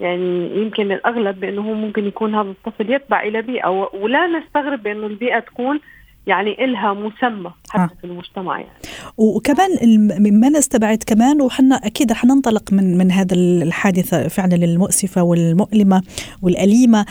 يعني 0.00 0.56
يمكن 0.56 0.92
الأغلب 0.92 1.40
بأنه 1.40 1.60
هو 1.60 1.74
ممكن 1.74 2.06
يكون 2.06 2.34
هذا 2.34 2.50
الطفل 2.50 2.92
يتبع 2.92 3.22
إلى 3.22 3.42
بيئة 3.42 3.68
ولا 3.94 4.26
نستغرب 4.26 4.82
بأنه 4.82 5.06
البيئة 5.06 5.38
تكون 5.38 5.80
يعني 6.26 6.64
إلها 6.64 6.94
مسمى 6.94 7.52
حتى 7.68 7.82
آه. 7.82 7.98
في 8.00 8.04
المجتمع 8.04 8.58
يعني. 8.60 8.78
وكمان 9.16 9.70
ما 10.40 10.48
نستبعد 10.48 11.02
كمان؟ 11.06 11.42
وحنا 11.42 11.76
أكيد 11.76 12.12
رح 12.12 12.24
ننطلق 12.24 12.72
من 12.72 12.98
من 12.98 13.10
هذا 13.10 13.34
الحادثة 13.36 14.28
فعلا 14.28 14.54
المؤسفة 14.54 15.22
والمؤلمة 15.22 16.02
والأليمة. 16.42 17.06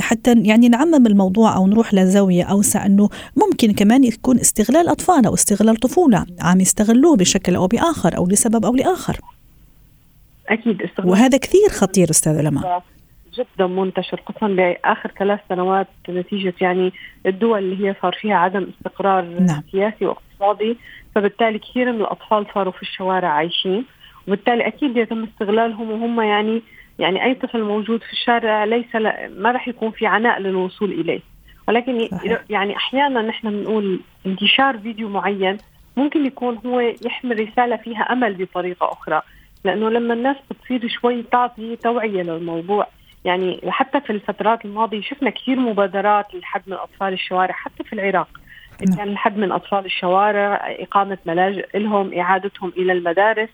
حتى 0.00 0.34
يعني 0.42 0.68
نعمم 0.68 1.06
الموضوع 1.06 1.56
أو 1.56 1.66
نروح 1.66 1.94
لزاوية 1.94 2.44
أوسع 2.44 2.86
أنه 2.86 3.08
ممكن 3.36 3.72
كمان 3.72 4.04
يكون 4.04 4.38
استغلال 4.38 4.88
أطفال 4.88 5.26
أو 5.26 5.34
استغلال 5.34 5.76
طفولة 5.76 6.26
عم 6.40 6.60
يستغلوه 6.60 7.16
بشكل 7.16 7.54
أو 7.54 7.66
بآخر 7.66 8.16
أو 8.16 8.26
لسبب 8.26 8.64
أو 8.64 8.74
لآخر. 8.74 9.20
أكيد 10.48 10.82
استغلال. 10.82 11.10
وهذا 11.10 11.38
كثير 11.38 11.68
خطير 11.68 12.10
أستاذ 12.10 12.40
لما 12.40 12.80
جدا 13.38 13.66
منتشر 13.66 14.20
خصوصا 14.26 14.48
بآخر 14.48 15.10
ثلاث 15.18 15.40
سنوات 15.48 15.86
نتيجه 16.08 16.54
يعني 16.60 16.92
الدول 17.26 17.58
اللي 17.58 17.88
هي 17.88 17.94
صار 18.02 18.16
فيها 18.20 18.34
عدم 18.34 18.66
استقرار 18.76 19.24
نعم. 19.24 19.62
سياسي 19.72 20.06
واقتصادي 20.06 20.76
فبالتالي 21.14 21.58
كثير 21.58 21.92
من 21.92 22.00
الأطفال 22.00 22.46
صاروا 22.54 22.72
في 22.72 22.82
الشوارع 22.82 23.28
عايشين 23.28 23.84
وبالتالي 24.26 24.66
أكيد 24.66 24.96
يتم 24.96 25.24
استغلالهم 25.24 25.90
وهم 25.90 26.20
يعني 26.20 26.62
يعني 26.98 27.24
أي 27.24 27.34
طفل 27.34 27.62
موجود 27.62 28.02
في 28.02 28.12
الشارع 28.12 28.64
ليس 28.64 28.94
ما 29.36 29.50
راح 29.50 29.68
يكون 29.68 29.90
في 29.90 30.06
عناء 30.06 30.40
للوصول 30.40 30.92
إليه 30.92 31.20
ولكن 31.68 32.08
صحيح. 32.08 32.44
يعني 32.50 32.76
أحيانا 32.76 33.22
نحن 33.22 33.50
بنقول 33.50 34.00
انتشار 34.26 34.78
فيديو 34.78 35.08
معين 35.08 35.58
ممكن 35.96 36.26
يكون 36.26 36.58
هو 36.66 36.80
يحمل 36.80 37.48
رسالة 37.48 37.76
فيها 37.76 38.02
أمل 38.02 38.34
بطريقة 38.34 38.92
أخرى 38.92 39.22
لأنه 39.64 39.90
لما 39.90 40.14
الناس 40.14 40.36
بتصير 40.50 40.88
شوي 40.88 41.22
تعطي 41.22 41.76
توعية 41.76 42.22
للموضوع 42.22 42.86
يعني 43.24 43.60
حتى 43.68 44.00
في 44.00 44.10
الفترات 44.10 44.64
الماضية 44.64 45.00
شفنا 45.00 45.30
كثير 45.30 45.60
مبادرات 45.60 46.34
للحد 46.34 46.62
من 46.66 46.72
أطفال 46.72 47.12
الشوارع 47.12 47.54
حتى 47.54 47.84
في 47.84 47.92
العراق. 47.92 48.28
نعم. 48.88 48.98
كان 48.98 49.08
الحد 49.08 49.38
من 49.38 49.52
أطفال 49.52 49.84
الشوارع 49.84 50.76
إقامة 50.80 51.18
ملاجئ 51.26 51.78
لهم 51.78 52.18
إعادتهم 52.18 52.72
إلى 52.76 52.92
المدارس. 52.92 53.48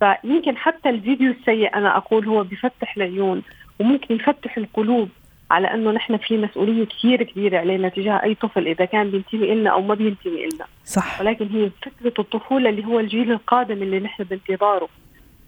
فيمكن 0.00 0.56
حتى 0.56 0.88
الفيديو 0.90 1.30
السيء 1.30 1.74
أنا 1.74 1.96
أقول 1.96 2.28
هو 2.28 2.44
بيفتح 2.44 2.96
العيون 2.96 3.42
وممكن 3.80 4.14
يفتح 4.14 4.56
القلوب 4.56 5.08
على 5.50 5.74
إنه 5.74 5.90
نحن 5.90 6.16
في 6.16 6.38
مسؤولية 6.38 6.84
كثير 6.84 7.22
كبيرة 7.22 7.58
علينا 7.58 7.88
تجاه 7.88 8.22
أي 8.22 8.34
طفل 8.34 8.66
إذا 8.66 8.84
كان 8.84 9.10
بينتمي 9.10 9.54
لنا 9.54 9.70
أو 9.70 9.82
ما 9.82 9.94
بينتمي 9.94 10.46
لنا 10.46 10.66
صح. 10.84 11.20
ولكن 11.20 11.48
هي 11.52 11.70
فكرة 11.82 12.22
الطفولة 12.22 12.70
اللي 12.70 12.84
هو 12.84 13.00
الجيل 13.00 13.32
القادم 13.32 13.82
اللي 13.82 14.00
نحن 14.00 14.24
بانتظاره. 14.24 14.88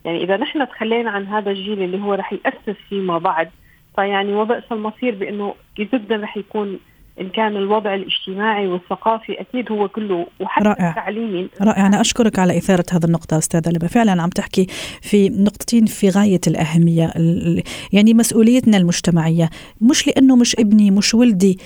يعني 0.05 0.25
إذا 0.25 0.37
نحن 0.37 0.69
تخلينا 0.69 1.11
عن 1.11 1.27
هذا 1.27 1.51
الجيل 1.51 1.83
اللي 1.83 2.03
هو 2.03 2.15
رح 2.15 2.33
يأسس 2.33 2.79
فيما 2.89 3.19
بعد 3.19 3.49
فيعني 3.97 4.35
وبئس 4.35 4.65
المصير 4.73 5.15
بأنه 5.15 5.55
جدا 5.79 6.17
رح 6.17 6.37
يكون 6.37 6.79
إن 7.21 7.29
كان 7.29 7.57
الوضع 7.57 7.95
الاجتماعي 7.95 8.67
والثقافي 8.67 9.41
أكيد 9.41 9.73
هو 9.73 9.89
كله 9.89 10.27
وحتى 10.41 10.69
رائع. 10.69 10.91
التعليمي. 10.91 11.49
رائع. 11.63 11.87
أنا 11.87 12.01
أشكرك 12.01 12.39
على 12.39 12.59
إثارة 12.59 12.85
هذه 12.93 13.05
النقطة 13.05 13.39
أستاذة 13.39 13.71
لبا. 13.71 13.87
فعلا 13.87 14.23
عم 14.23 14.29
تحكي 14.29 14.67
في 15.03 15.29
نقطتين 15.29 15.87
في 15.87 16.09
غاية 16.09 16.41
الأهمية. 16.47 17.13
يعني 17.93 18.15
مسؤوليتنا 18.15 18.77
المجتمعية 18.77 19.51
مش 19.81 20.07
لأنه 20.07 20.37
مش 20.37 20.57
ابني 20.57 20.91
مش 20.91 21.15
ولدي 21.15 21.59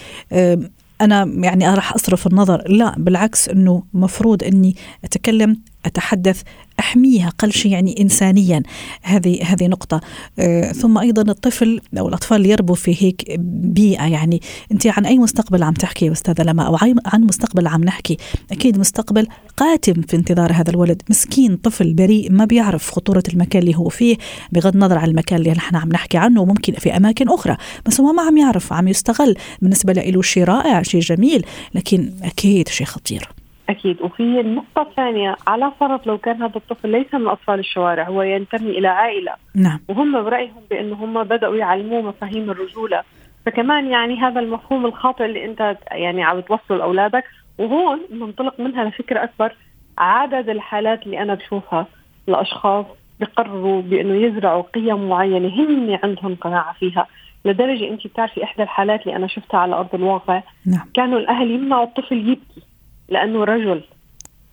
أنا 1.00 1.24
يعني 1.42 1.74
راح 1.74 1.94
أصرف 1.94 2.26
النظر. 2.26 2.62
لا 2.68 2.94
بالعكس 2.98 3.48
إنه 3.48 3.82
مفروض 3.94 4.44
إني 4.44 4.74
أتكلم 5.04 5.56
أتحدث 5.86 6.42
أحميها 6.80 7.28
أقل 7.28 7.52
شيء 7.52 7.72
يعني 7.72 8.00
انسانيا. 8.00 8.62
هذه 9.02 9.44
هذه 9.44 9.66
نقطة. 9.66 10.00
آه 10.38 10.72
ثم 10.72 10.98
أيضا 10.98 11.32
الطفل 11.32 11.80
أو 11.98 12.08
الأطفال 12.08 12.46
يربوا 12.46 12.74
في 12.74 13.04
هيك 13.04 13.36
بيئة 13.38 14.06
يعني. 14.06 14.40
أنت 14.72 14.86
عن 14.86 15.06
أي 15.06 15.18
مستقبل 15.18 15.62
عم 15.62 15.72
تحكي 15.72 16.12
أستاذة 16.12 16.42
لما؟ 16.42 16.62
أو 16.62 16.76
عن 17.06 17.22
مستقبل 17.22 17.66
عم 17.66 17.84
نحكي. 17.84 18.16
أكيد 18.52 18.78
مستقبل 18.78 19.26
قاتم 19.56 20.02
في 20.02 20.16
انتظار 20.16 20.52
هذا 20.52 20.70
الولد. 20.70 21.02
مسكين 21.10 21.56
طفل 21.56 21.94
بريء 21.94 22.32
ما 22.32 22.44
بيعرف 22.44 22.90
خطورة 22.90 23.22
المكان 23.32 23.62
اللي 23.62 23.76
هو 23.76 23.88
فيه 23.88 24.16
بغض 24.52 24.74
النظر 24.74 24.98
عن 24.98 25.08
المكان 25.08 25.38
اللي 25.38 25.50
نحن 25.50 25.76
عم 25.76 25.88
نحكي 25.88 26.18
عنه 26.18 26.40
وممكن 26.40 26.72
في 26.72 26.96
أماكن 26.96 27.28
أخرى. 27.28 27.56
بس 27.86 28.00
هو 28.00 28.12
ما 28.12 28.22
عم 28.22 28.38
يعرف 28.38 28.72
عم 28.72 28.88
يستغل. 28.88 29.36
بالنسبة 29.62 29.92
له 29.92 30.22
شيء 30.22 30.44
رائع 30.44 30.82
شيء 30.82 31.00
جميل. 31.00 31.46
لكن 31.74 32.12
أكيد 32.22 32.68
شيء 32.68 32.86
خطير. 32.86 33.28
أكيد. 33.68 34.02
وفي 34.02 34.40
النقطة 34.40 34.82
الثانية 34.82 35.36
على 35.46 35.72
فرض 35.80 36.00
لو 36.08 36.18
كان 36.18 36.42
هذا 36.42 36.56
الطفل 36.56 36.88
ليس 36.88 37.14
من 37.14 37.28
أطفال 37.28 37.58
الشوارع 37.58 38.08
هو 38.08 38.22
ينتمي 38.22 38.70
إلى 38.70 38.88
عائلة. 38.88 39.32
نعم. 39.54 39.80
وهم 39.88 40.22
برأيهم 40.22 40.62
بأنه 40.70 40.94
هم 40.94 41.22
بدأوا 41.24 41.56
يعلموه 41.56 42.02
مفاهيم 42.02 42.50
الرجولة. 42.50 43.02
فكمان 43.46 43.86
يعني 43.86 44.20
هذا 44.20 44.40
المفهوم 44.40 44.86
الخاطئ 44.86 45.24
اللي 45.24 45.44
أنت 45.44 45.76
يعني 45.90 46.22
عم 46.24 46.40
توصله 46.40 46.78
لاولادك 46.78 47.24
وهون 47.58 48.00
ننطلق 48.12 48.60
منها 48.60 48.84
لفكرة 48.84 49.24
أكبر 49.24 49.56
عدد 49.98 50.48
الحالات 50.48 51.02
اللي 51.06 51.22
أنا 51.22 51.34
بشوفها 51.34 51.86
لاشخاص 52.26 52.86
بقرروا 53.20 53.82
بأنه 53.82 54.26
يزرعوا 54.26 54.62
قيم 54.62 55.08
معينة 55.08 55.48
هم 55.48 55.98
عندهم 56.02 56.34
قناعة 56.34 56.72
فيها. 56.72 57.06
لدرجة 57.44 57.88
أنت 57.88 58.06
بتعرفي 58.06 58.44
إحدى 58.44 58.62
الحالات 58.62 59.02
اللي 59.02 59.16
أنا 59.16 59.26
شفتها 59.26 59.60
على 59.60 59.74
أرض 59.74 59.94
الواقع 59.94 60.42
نعم. 60.66 60.90
كانوا 60.94 61.18
الأهل 61.18 61.50
يمنعوا 61.50 61.84
الطفل 61.84 62.16
يبكي. 62.16 62.62
لأنه 63.08 63.44
رجل. 63.44 63.82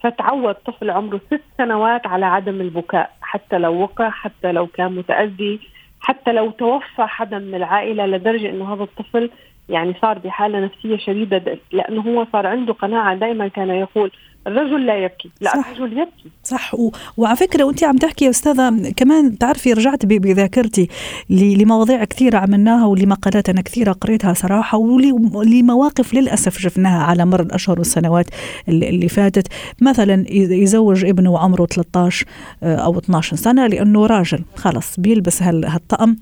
فتعود 0.03 0.55
طفل 0.55 0.89
عمره 0.89 1.21
ست 1.27 1.41
سنوات 1.57 2.07
على 2.07 2.25
عدم 2.25 2.61
البكاء 2.61 3.11
حتى 3.21 3.57
لو 3.57 3.81
وقع 3.81 4.09
حتى 4.09 4.51
لو 4.51 4.67
كان 4.67 4.95
متأذي 4.95 5.59
حتى 5.99 6.31
لو 6.31 6.51
توفى 6.51 7.01
حدا 7.01 7.39
من 7.39 7.55
العائلة 7.55 8.05
لدرجة 8.05 8.49
أنه 8.49 8.73
هذا 8.73 8.83
الطفل 8.83 9.29
يعني 9.69 9.93
صار 10.01 10.19
بحالة 10.19 10.59
نفسية 10.59 10.97
شديدة 10.97 11.57
لأنه 11.71 12.01
هو 12.01 12.25
صار 12.31 12.47
عنده 12.47 12.73
قناعة 12.73 13.15
دائما 13.15 13.47
كان 13.47 13.69
يقول 13.69 14.11
الرجل 14.47 14.85
لا 14.85 14.97
يبكي. 15.03 15.31
لا 15.41 15.49
صح. 15.49 15.67
الرجل 15.67 15.97
يبكي. 15.97 16.29
صح. 16.49 16.75
و... 16.75 16.91
وعلى 17.17 17.35
فكرة 17.35 17.63
وانت 17.63 17.83
عم 17.83 17.97
تحكي 17.97 18.25
يا 18.25 18.29
أستاذة 18.29 18.91
كمان 18.95 19.37
تعرفي 19.37 19.73
رجعت 19.73 20.05
بذاكرتي 20.05 20.87
لمواضيع 21.29 22.03
كثيرة 22.03 22.37
عملناها 22.37 22.85
ولمقالات 22.85 23.49
أنا 23.49 23.61
كثيرة 23.61 23.91
قريتها 23.91 24.33
صراحة 24.33 24.77
ولمواقف 24.77 26.13
للأسف 26.13 26.57
شفناها 26.57 27.03
على 27.03 27.25
مر 27.25 27.41
الأشهر 27.41 27.79
والسنوات 27.79 28.25
اللي 28.67 29.09
فاتت. 29.09 29.47
مثلا 29.81 30.25
يزوج 30.33 31.05
ابنه 31.05 31.39
عمره 31.39 31.65
13 31.65 32.25
آه، 32.63 32.75
أو 32.75 32.97
12 32.97 33.35
سنة 33.35 33.67
لأنه 33.67 34.05
راجل. 34.05 34.43
خلص 34.55 34.99
بيلبس 34.99 35.43
هالطقم 35.43 36.15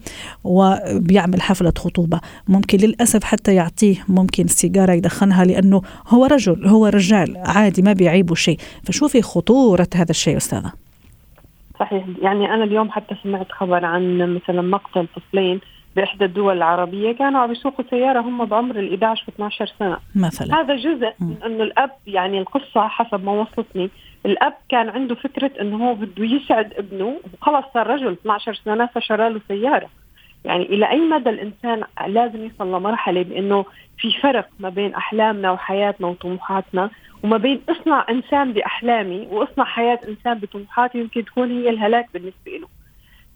وبيعمل 0.44 1.42
حفلة 1.42 1.74
خطوبة. 1.78 2.20
ممكن 2.48 2.78
للأسف 2.78 3.24
حتى 3.24 3.56
يعطيه 3.56 4.06
ممكن 4.08 4.48
سيجارة 4.48 4.94
يدخنها 4.94 5.46
لأنه 5.46 5.82
هو 6.08 6.26
رجل 6.26 6.68
هو 6.68 6.86
رجال 6.88 7.38
عادي 7.38 7.82
ما 7.82 7.94
بيعيب 7.94 8.18
يعيبوا 8.18 8.36
شيء. 8.36 8.58
فشوفي 8.84 9.22
خطورة 9.22 9.88
هذا 9.96 10.12
الشيء 10.18 10.38
أستاذة؟ 10.38 10.72
صحيح. 11.80 12.06
يعني 12.22 12.54
أنا 12.54 12.64
اليوم 12.64 12.92
حتى 12.92 13.16
سمعت 13.24 13.52
خبر 13.52 13.86
عن 13.86 14.36
مثلا 14.36 14.62
مقتل 14.62 15.08
طفلين 15.16 15.60
بإحدى 15.96 16.26
الدول 16.26 16.58
العربية 16.58 17.12
كانوا 17.12 17.42
عم 17.42 17.52
يسوقوا 17.52 17.86
سيارة 17.90 18.20
هم 18.20 18.46
بعمر 18.46 18.80
ال 18.80 18.90
11 18.94 19.24
و 19.28 19.32
12 19.32 19.74
سنة. 19.80 19.98
مثلا. 20.16 20.62
هذا 20.62 20.76
جزء 20.76 21.14
من 21.20 21.38
إنه 21.46 21.64
الأب 21.64 21.92
يعني 22.08 22.40
القصة 22.40 22.88
حسب 22.88 23.24
ما 23.24 23.32
وصلتني 23.32 23.90
الأب 24.26 24.54
كان 24.70 24.90
عنده 24.90 25.16
فكرة 25.16 25.52
إنه 25.62 25.90
هو 25.90 25.94
بده 25.94 26.26
يسعد 26.26 26.74
ابنه 26.74 27.20
وخلص 27.34 27.66
صار 27.74 27.88
رجل 27.88 28.12
12 28.12 28.62
سنة 28.66 28.86
فشرى 28.86 29.30
له 29.30 29.42
سيارة. 29.48 29.90
يعني 30.48 30.64
إلى 30.64 30.90
أي 30.90 31.00
مدى 31.00 31.30
الإنسان 31.30 31.84
لازم 32.08 32.46
يصل 32.46 32.68
لمرحلة 32.68 33.24
بإنه 33.24 33.66
في 33.98 34.12
فرق 34.22 34.50
ما 34.60 34.70
بين 34.70 34.94
أحلامنا 34.94 35.52
وحياتنا 35.52 36.08
وطموحاتنا 36.08 36.90
وما 37.24 37.38
بين 37.38 37.62
اصنع 37.70 38.06
إنسان 38.10 38.54
بأحلامي 38.54 39.28
واصنع 39.32 39.66
حياة 39.66 40.00
إنسان 40.08 40.40
بطموحاتي 40.40 40.98
يمكن 40.98 41.26
تكون 41.26 41.52
هي 41.52 41.70
الهلاك 41.70 42.08
بالنسبة 42.14 42.52
له 42.52 42.68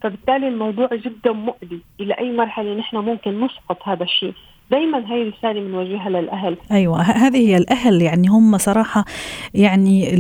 فبالتالي 0.02 0.48
الموضوع 0.48 0.90
جدا 0.94 1.32
مؤذي 1.32 1.82
إلى 2.00 2.14
أي 2.14 2.32
مرحلة 2.32 2.74
نحن 2.74 2.98
ممكن 2.98 3.42
نسقط 3.42 3.78
هذا 3.84 4.04
الشيء؟ 4.04 4.34
دائما 4.72 5.14
هي 5.14 5.24
رسالة 5.24 5.60
بنوجهها 5.62 6.10
للأهل. 6.10 6.58
أيوه 6.72 7.02
هذه 7.02 7.50
هي 7.50 7.58
الأهل 7.58 8.02
يعني 8.02 8.28
هم 8.28 8.58
صراحة 8.58 9.06
يعني 9.54 10.16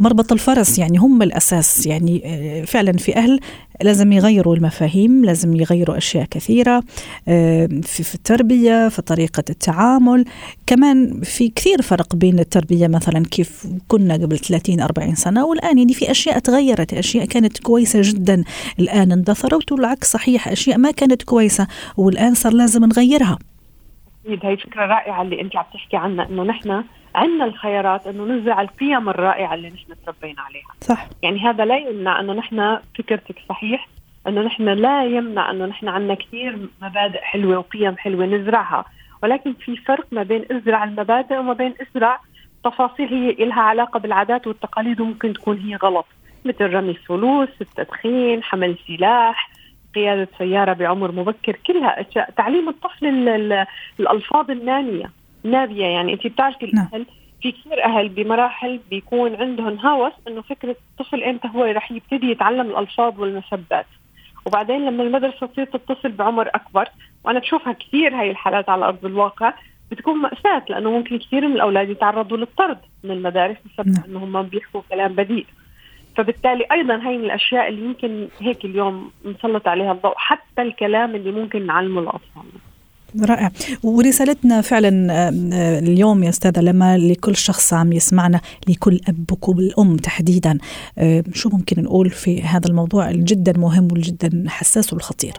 مربط 0.00 0.32
الفرس 0.32 0.78
يعني 0.78 0.98
هم 0.98 1.22
الأساس 1.22 1.86
يعني 1.86 2.22
آه، 2.24 2.64
فعلا 2.64 2.92
في 2.92 3.16
أهل. 3.16 3.40
لازم 3.82 4.12
يغيروا 4.12 4.56
المفاهيم 4.56 5.24
لازم 5.24 5.54
يغيروا 5.56 5.96
أشياء 5.96 6.24
كثيرة 6.24 6.82
آه، 7.28 7.66
في 7.82 8.14
التربية 8.14 8.88
في 8.88 9.02
طريقة 9.02 9.44
التعامل. 9.50 10.24
كمان 10.66 11.20
في 11.20 11.48
كثير 11.48 11.82
فرق 11.82 12.16
بين 12.16 12.38
التربية 12.38 12.88
مثلا 12.88 13.24
كيف 13.24 13.66
كنا 13.88 14.14
قبل 14.14 14.38
30 14.38 14.80
40 14.80 15.14
سنة 15.14 15.44
والآن 15.44 15.78
يعني 15.78 15.94
في 15.94 16.10
أشياء 16.10 16.38
تغيرت 16.38 16.94
أشياء 16.94 17.24
كانت 17.24 17.58
كويسة 17.58 18.00
جدا. 18.02 18.44
الآن 18.78 19.12
اندثرت 19.12 19.72
والعكس 19.72 20.12
صحيح 20.12 20.48
أشياء 20.48 20.78
ما 20.78 20.90
كانت 20.90 21.22
كويسة 21.22 21.66
والآن 21.96 22.34
صار 22.34 22.52
لازم 22.52 22.84
نغيرها. 22.84 23.38
أكيد 24.26 24.46
هي 24.46 24.56
فكرة 24.56 24.86
رائعة 24.86 25.22
اللي 25.22 25.40
أنت 25.40 25.56
عم 25.56 25.64
تحكي 25.74 25.96
عنها 25.96 26.28
إنه 26.28 26.42
نحن 26.42 26.84
عندنا 27.14 27.44
الخيارات 27.44 28.06
إنه 28.06 28.24
نزرع 28.24 28.60
القيم 28.60 29.08
الرائعة 29.08 29.54
اللي 29.54 29.68
نحن 29.68 29.94
تربينا 30.06 30.42
عليها. 30.42 30.68
صح. 30.80 31.08
يعني 31.22 31.40
هذا 31.40 31.64
لا 31.64 31.76
يمنع 31.76 32.20
إنه 32.20 32.32
نحن 32.32 32.78
فكرتك 32.98 33.38
صحيح 33.48 33.88
إنه 34.26 34.42
نحن 34.42 34.68
لا 34.68 35.04
يمنع 35.04 35.50
إنه 35.50 35.66
نحن 35.66 35.88
عندنا 35.88 36.14
كثير 36.14 36.68
مبادئ 36.82 37.20
حلوة 37.20 37.58
وقيم 37.58 37.96
حلوة 37.96 38.26
نزرعها. 38.26 38.84
ولكن 39.22 39.52
في 39.52 39.76
فرق 39.76 40.06
ما 40.12 40.22
بين 40.22 40.44
إزرع 40.50 40.84
المبادئ 40.84 41.38
وما 41.38 41.52
بين 41.52 41.74
إزرع 41.82 42.20
تفاصيل 42.64 43.08
هي 43.08 43.44
لها 43.44 43.62
علاقة 43.62 43.98
بالعادات 44.00 44.46
والتقاليد 44.46 45.00
وممكن 45.00 45.32
تكون 45.32 45.58
هي 45.58 45.76
غلط. 45.76 46.06
مثل 46.44 46.74
رمي 46.74 46.90
الفلوس 46.90 47.48
التدخين 47.60 48.42
حمل 48.42 48.76
سلاح 48.86 49.50
قيادة 49.94 50.28
سيارة 50.38 50.72
بعمر 50.72 51.12
مبكر 51.12 51.56
كلها 51.66 52.00
أشياء. 52.00 52.30
تعليم 52.30 52.68
الطفل 52.68 53.06
الألفاظ 54.00 54.50
النامية 54.50 55.10
نابية 55.44 55.86
يعني 55.86 56.12
أنت 56.12 56.26
بتعرفي 56.26 56.70
نعم. 56.74 56.88
الأهل 56.92 57.06
في 57.42 57.52
كثير 57.52 57.84
أهل 57.84 58.08
بمراحل 58.08 58.80
بيكون 58.90 59.34
عندهم 59.34 59.78
هوس 59.86 60.12
إنه 60.28 60.42
فكرة 60.42 60.76
الطفل 60.90 61.22
إمتى 61.22 61.48
هو 61.54 61.64
رح 61.64 61.92
يبتدي 61.92 62.30
يتعلم 62.30 62.70
الألفاظ 62.70 63.20
والمسبات 63.20 63.86
وبعدين 64.46 64.86
لما 64.86 65.02
المدرسة 65.02 65.46
تصير 65.46 65.64
تتصل 65.64 66.12
بعمر 66.12 66.48
أكبر 66.48 66.88
وأنا 67.24 67.38
بشوفها 67.38 67.72
كثير 67.72 68.20
هاي 68.20 68.30
الحالات 68.30 68.68
على 68.68 68.84
أرض 68.84 69.04
الواقع 69.04 69.54
بتكون 69.90 70.18
مأساة 70.18 70.62
لأنه 70.68 70.90
ممكن 70.90 71.18
كثير 71.18 71.48
من 71.48 71.54
الأولاد 71.54 71.90
يتعرضوا 71.90 72.36
للطرد 72.36 72.78
من 73.04 73.10
المدارس 73.10 73.56
بسبب 73.64 73.88
نعم. 73.88 74.04
أنهم 74.08 74.32
ما 74.32 74.42
بيحكوا 74.42 74.82
كلام 74.90 75.12
بديء 75.12 75.46
فبالتالي 76.16 76.64
أيضا 76.72 76.96
هي 76.96 77.18
من 77.18 77.24
الأشياء 77.24 77.68
اللي 77.68 77.84
يمكن 77.84 78.28
هيك 78.40 78.64
اليوم 78.64 79.10
نسلط 79.24 79.68
عليها 79.68 79.92
الضوء 79.92 80.14
حتى 80.16 80.62
الكلام 80.62 81.14
اللي 81.14 81.32
ممكن 81.32 81.66
نعلمه 81.66 82.00
لاطفالنا 82.00 82.60
رائع. 83.22 83.50
ورسالتنا 83.82 84.60
فعلا 84.60 85.28
اليوم 85.78 86.22
يا 86.24 86.28
أستاذة 86.28 86.60
لما 86.60 86.98
لكل 86.98 87.36
شخص 87.36 87.74
عم 87.74 87.92
يسمعنا 87.92 88.40
لكل 88.68 89.00
اب 89.08 89.32
وكل 89.32 89.70
أم 89.78 89.96
تحديدا 89.96 90.58
شو 91.32 91.48
ممكن 91.48 91.82
نقول 91.82 92.10
في 92.10 92.42
هذا 92.42 92.68
الموضوع 92.68 93.10
الجدا 93.10 93.58
مهم 93.58 93.88
والجدا 93.92 94.44
حساس 94.48 94.92
والخطير؟ 94.92 95.32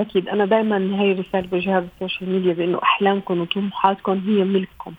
أكيد. 0.00 0.28
أنا 0.28 0.44
دائما 0.46 1.00
هي 1.00 1.12
رساله 1.12 1.46
بوجهها 1.46 1.80
بالسوشيال 1.80 2.30
ميديا 2.30 2.52
بإنه 2.52 2.78
أحلامكم 2.82 3.40
وطموحاتكم 3.40 4.12
هي 4.12 4.44
ملككم. 4.44 4.92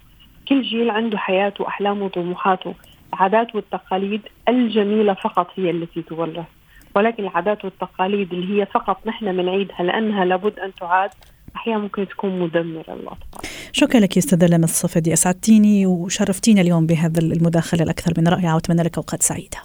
كل 0.47 0.61
جيل 0.61 0.89
عنده 0.89 1.17
حياته 1.17 1.63
وأحلامه 1.63 2.05
وطموحاته. 2.05 2.73
العادات 3.13 3.55
والتقاليد 3.55 4.21
الجميلة 4.49 5.13
فقط 5.13 5.47
هي 5.55 5.69
التي 5.69 6.01
تورث 6.01 6.45
ولكن 6.95 7.23
العادات 7.23 7.65
والتقاليد 7.65 8.33
اللي 8.33 8.61
هي 8.61 8.65
فقط 8.65 9.07
نحن 9.07 9.37
بنعيدها 9.37 9.83
لأنها 9.83 10.25
لابد 10.25 10.59
أن 10.59 10.71
تعاد 10.79 11.09
أحيانا 11.55 11.79
ممكن 11.79 12.07
تكون 12.07 12.39
مدمرة 12.39 12.95
للاطفال. 12.95 13.49
شكرا 13.71 13.99
لك 13.99 14.17
يا 14.17 14.21
أستاذة 14.21 14.45
لمس 14.45 14.69
الصفدي 14.69 15.13
أسعدتيني 15.13 15.85
وشرفتينا 15.85 16.61
اليوم 16.61 16.85
بهذا 16.85 17.19
المداخلة 17.19 17.83
الأكثر 17.83 18.13
من 18.17 18.27
رائعة 18.27 18.53
وأتمنى 18.53 18.83
لك 18.83 18.97
أوقات 18.97 19.23
سعيدة. 19.23 19.57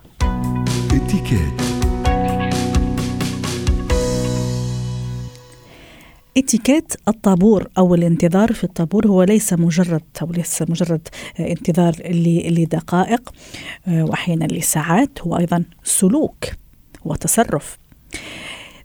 اتيكيت 6.37 6.95
الطابور 7.09 7.69
أو 7.79 7.95
الانتظار 7.95 8.53
في 8.53 8.65
الطابور 8.65 9.07
هو 9.07 9.23
ليس 9.23 9.53
مجرد 9.53 10.03
أو 10.23 10.33
ليس 10.33 10.63
مجرد 10.63 11.09
انتظار 11.41 11.93
لدقائق 12.51 13.31
آه، 13.89 14.05
واحيانا 14.05 14.45
لساعات 14.45 15.21
هو 15.23 15.39
أيضا 15.39 15.65
سلوك 15.83 16.45
وتصرف 17.05 17.79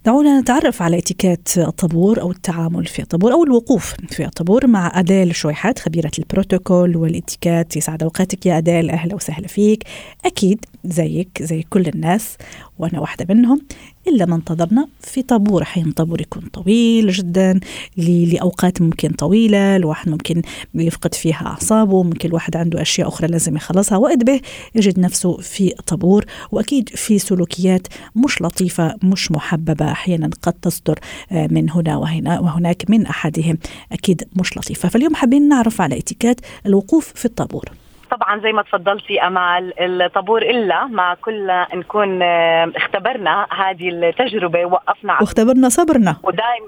دعونا 0.06 0.40
نتعرف 0.40 0.82
على 0.82 0.98
اتيكيت 0.98 1.50
الطابور 1.58 2.22
أو 2.22 2.32
التعامل 2.32 2.86
في 2.86 3.02
الطابور 3.02 3.34
أو 3.34 3.44
الوقوف 3.44 3.94
في 4.10 4.26
الطابور 4.26 4.68
مع 4.68 5.00
أديل 5.00 5.36
شويحات 5.36 5.80
خبيرة 5.80 6.12
البروتوكول 6.20 6.98
والاتيكيت 6.98 7.78
يسعد 7.78 8.04
أوقاتك 8.04 8.46
يا 8.46 8.58
أديل. 8.58 8.90
أهلا 8.90 9.16
وسهلا 9.16 9.48
فيك. 9.48 9.84
أكيد 10.26 10.66
زيك 10.86 11.44
زي 11.44 11.64
كل 11.70 11.88
الناس 11.88 12.38
وأنا 12.80 13.00
واحدة 13.00 13.26
منهم. 13.30 13.62
إلا 14.08 14.26
ما 14.26 14.36
انتظرنا 14.36 14.88
في 15.00 15.22
طابور 15.22 15.62
أحيانا 15.62 15.94
طابور 15.94 16.22
يكون 16.22 16.44
طويل 16.54 17.12
جدا 17.12 17.60
لأوقات 17.98 18.82
ممكن 18.82 19.10
طويلة 19.10 19.76
الواحد 19.76 20.10
ممكن 20.10 20.42
يفقد 20.76 21.14
فيها 21.14 21.46
أعصابه 21.46 22.04
ممكن 22.04 22.30
الواحد 22.30 22.56
عنده 22.56 22.82
أشياء 22.82 23.08
أخرى 23.08 23.28
لازم 23.28 23.56
يخلصها 23.56 23.98
وقت 23.98 24.18
به 24.24 24.42
يجد 24.76 25.00
نفسه 25.00 25.38
في 25.38 25.70
طابور 25.88 26.26
وأكيد 26.52 26.90
في 26.90 27.20
سلوكيات 27.20 27.88
مش 28.16 28.42
لطيفة 28.42 28.96
مش 29.04 29.32
محببة 29.32 29.92
أحيانا 29.92 30.30
قد 30.42 30.54
تصدر 30.54 31.00
آه، 31.32 31.48
من 31.52 31.70
هنا 31.70 31.98
وهنا 31.98 32.40
وهناك 32.40 32.86
من 32.90 33.06
أحدهم 33.06 33.58
أكيد 33.92 34.24
مش 34.36 34.58
لطيفة. 34.58 34.90
فاليوم 34.90 35.16
حابين 35.16 35.48
نعرف 35.50 35.82
على 35.82 35.98
اتيكات 35.98 36.40
الوقوف 36.66 37.14
في 37.16 37.26
الطابور. 37.26 37.81
طبعا 38.12 38.40
زي 38.40 38.52
ما 38.52 38.62
تفضلتي 38.62 39.22
أمال 39.22 39.74
الطابور 39.80 40.42
إلا 40.42 40.86
ما 40.86 41.14
كلنا 41.14 41.68
نكون 41.74 42.22
آه، 42.22 42.72
اختبرنا 42.76 43.48
هذه 43.52 43.90
التجربة 43.90 44.66
وقفنا 44.66 45.14
واختبرنا 45.22 45.70
صبرنا. 45.70 46.16
ودائما 46.24 46.68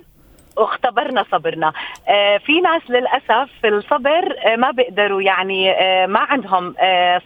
واختبرنا 0.58 1.26
صبرنا. 1.32 1.74
آه 2.08 2.38
في 2.38 2.62
ناس 2.62 2.82
للأسف 2.90 3.50
الصبر 3.66 4.36
آه 4.46 4.56
ما 4.56 4.72
بيقدروا 4.72 5.22
يعني 5.22 5.72
آه 5.72 6.06
ما 6.06 6.20
عندهم 6.20 6.74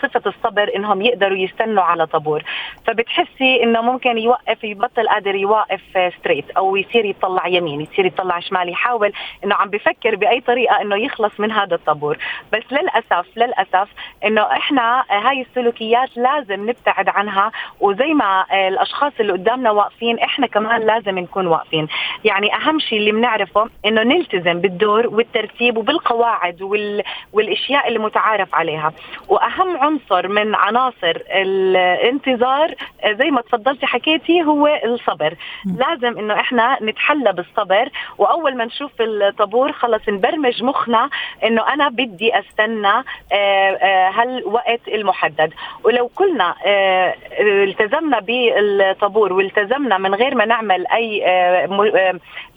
صفة 0.01 0.21
الصبر 0.25 0.75
إنهم 0.75 1.01
يقدروا 1.01 1.37
يستنوا 1.37 1.83
على 1.83 2.07
طابور. 2.07 2.43
فبتحسي 2.87 3.63
إنه 3.63 3.81
ممكن 3.81 4.17
يوقف 4.17 4.63
يبطل 4.63 5.09
قادر 5.09 5.35
يوقف 5.35 5.81
ستريت 6.19 6.51
أو 6.51 6.75
يصير 6.75 7.05
يطلع 7.05 7.47
يمين 7.47 7.81
يصير 7.81 8.05
يطلع 8.05 8.39
شمال 8.39 8.69
يحاول 8.69 9.11
إنه 9.43 9.55
عم 9.55 9.69
بفكر 9.69 10.15
بأي 10.15 10.41
طريقة 10.41 10.81
إنه 10.81 10.95
يخلص 10.95 11.39
من 11.39 11.51
هذا 11.51 11.75
الطابور. 11.75 12.17
بس 12.53 12.63
للأسف 12.71 13.25
للأسف 13.35 13.87
إنه 14.25 14.41
إحنا 14.41 15.03
هاي 15.09 15.41
السلوكيات 15.41 16.17
لازم 16.17 16.69
نبتعد 16.69 17.09
عنها. 17.09 17.51
وزي 17.79 18.13
ما 18.13 18.45
الأشخاص 18.67 19.13
اللي 19.19 19.33
قدامنا 19.33 19.71
واقفين 19.71 20.19
إحنا 20.19 20.47
كمان 20.47 20.81
لازم 20.81 21.19
نكون 21.19 21.47
واقفين. 21.47 21.87
يعني 22.23 22.55
أهم 22.55 22.79
شيء 22.79 22.97
اللي 22.99 23.11
بنعرفه 23.17 23.69
إنه 23.85 24.03
نلتزم 24.03 24.61
بالدور 24.61 25.07
والترتيب 25.07 25.77
وبالقواعد 25.77 26.61
وال... 26.61 27.03
والأشياء 27.33 27.87
اللي 27.87 27.99
متعارف 27.99 28.55
عليها. 28.55 28.93
وأهم 29.27 29.77
عنصر 29.77 30.27
من 30.27 30.55
عناصر 30.55 31.17
الانتظار 31.31 32.75
زي 33.05 33.31
ما 33.31 33.41
تفضلتي 33.41 33.85
حكيتي 33.85 34.43
هو 34.43 34.67
الصبر. 34.85 35.35
م. 35.65 35.77
لازم 35.77 36.17
إنه 36.19 36.33
إحنا 36.33 36.77
نتحلى 36.81 37.33
بالصبر. 37.33 37.89
وأول 38.17 38.57
ما 38.57 38.65
نشوف 38.65 38.91
الطابور 38.99 39.71
خلص 39.71 40.09
نبرمج 40.09 40.63
مخنا 40.63 41.09
إنه 41.43 41.73
أنا 41.73 41.89
بدي 41.89 42.39
أستنى 42.39 42.87
آه، 42.87 43.33
آه، 43.33 44.09
هالوقت 44.09 44.87
المحدد. 44.87 45.53
ولو 45.83 46.07
كلنا 46.07 46.55
آه، 46.65 47.15
التزمنا 47.39 48.19
بالطابور 48.19 49.33
والتزمنا 49.33 49.97
من 49.97 50.15
غير 50.15 50.35
ما 50.35 50.45
نعمل 50.45 50.87
أي 50.87 51.23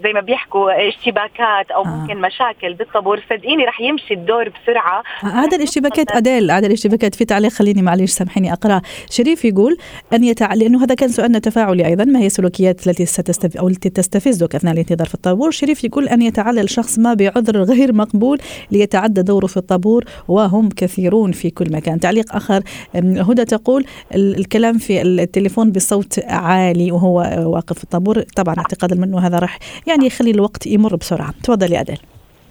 زي 0.00 0.12
ما 0.12 0.20
بيحكوا 0.20 0.49
بيحكوا 0.50 0.88
اشتباكات 0.88 1.70
أو 1.70 1.84
آه. 1.84 1.88
ممكن 1.88 2.20
مشاكل 2.20 2.74
بالطابور 2.74 3.22
صدقيني 3.30 3.64
رح 3.64 3.80
يمشي 3.80 4.14
الدور 4.14 4.48
بسرعة. 4.48 5.02
آه 5.24 5.26
هذا 5.26 5.56
الاشتباكات 5.56 6.10
أديل 6.12 6.50
هذا 6.50 6.66
الاشتباكات 6.66 7.14
في 7.14 7.24
تعليق 7.24 7.52
خليني 7.52 7.82
معلش 7.82 8.10
سامحيني 8.10 8.52
أقرأ. 8.52 8.80
شريف 9.10 9.44
يقول 9.44 9.76
أن 10.12 10.24
يتع... 10.24 10.54
لأنه 10.54 10.84
هذا 10.84 10.94
كان 10.94 11.08
سؤالنا 11.08 11.38
تفاعلي 11.38 11.86
أيضا 11.86 12.04
ما 12.04 12.20
هي 12.20 12.26
السلوكيات 12.26 12.86
التي 12.86 13.06
ستستف... 13.06 13.56
أو 13.56 13.68
التي 13.68 13.90
تستفزك 13.90 14.54
أثناء 14.54 14.74
الانتظار 14.74 15.08
في 15.08 15.14
الطابور؟ 15.14 15.50
شريف 15.50 15.84
يقول 15.84 16.08
أن 16.08 16.22
يتعلل 16.22 16.70
شخص 16.70 16.98
ما 16.98 17.14
بعذر 17.14 17.62
غير 17.62 17.92
مقبول 17.92 18.38
ليتعدى 18.70 19.22
دوره 19.22 19.46
في 19.46 19.56
الطابور 19.56 20.04
وهم 20.28 20.68
كثيرون 20.68 21.32
في 21.32 21.50
كل 21.50 21.72
مكان. 21.72 22.00
تعليق 22.00 22.36
آخر 22.36 22.62
هدى 22.94 23.44
تقول 23.44 23.84
الكلام 24.14 24.78
في 24.78 25.02
التليفون 25.02 25.72
بصوت 25.72 26.20
عالي 26.24 26.92
وهو 26.92 27.16
واقف 27.46 27.78
في 27.78 27.84
الطابور 27.84 28.22
طبعا 28.36 28.54
اعتقادا 28.58 28.96
منه 28.96 29.18
هذا 29.18 29.38
راح 29.38 29.58
يعني 29.86 30.06
يخلي 30.06 30.39
الوقت 30.40 30.66
يمر 30.66 30.96
بسرعة. 30.96 31.34
تفضلي 31.44 31.80
أدل 31.80 31.98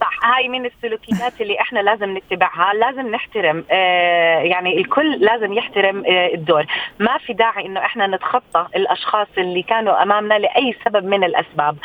صح 0.02 0.09
هاي 0.24 0.48
من 0.48 0.66
السلوكيات 0.66 1.42
اللي 1.42 1.60
إحنا 1.62 1.80
لازم 1.80 2.18
نتبعها 2.18 2.74
لازم 2.74 3.08
نحترم 3.12 3.66
آه 3.72 4.40
يعني 4.40 4.78
الكل 4.78 5.12
لازم 5.20 5.54
يحترم 5.54 6.04
آه 6.06 6.34
الدور 6.34 6.66
ما 7.00 7.18
في 7.18 7.34
داعي 7.34 7.66
إنه 7.66 7.80
إحنا 7.80 8.08
نتخطى 8.08 8.68
الأشخاص 8.76 9.28
اللي 9.38 9.62
كانوا 9.64 10.04
أمامنا 10.04 10.40
لأي 10.40 10.76
سبب 10.86 11.06
من 11.06 11.24
الأسباب 11.24 11.78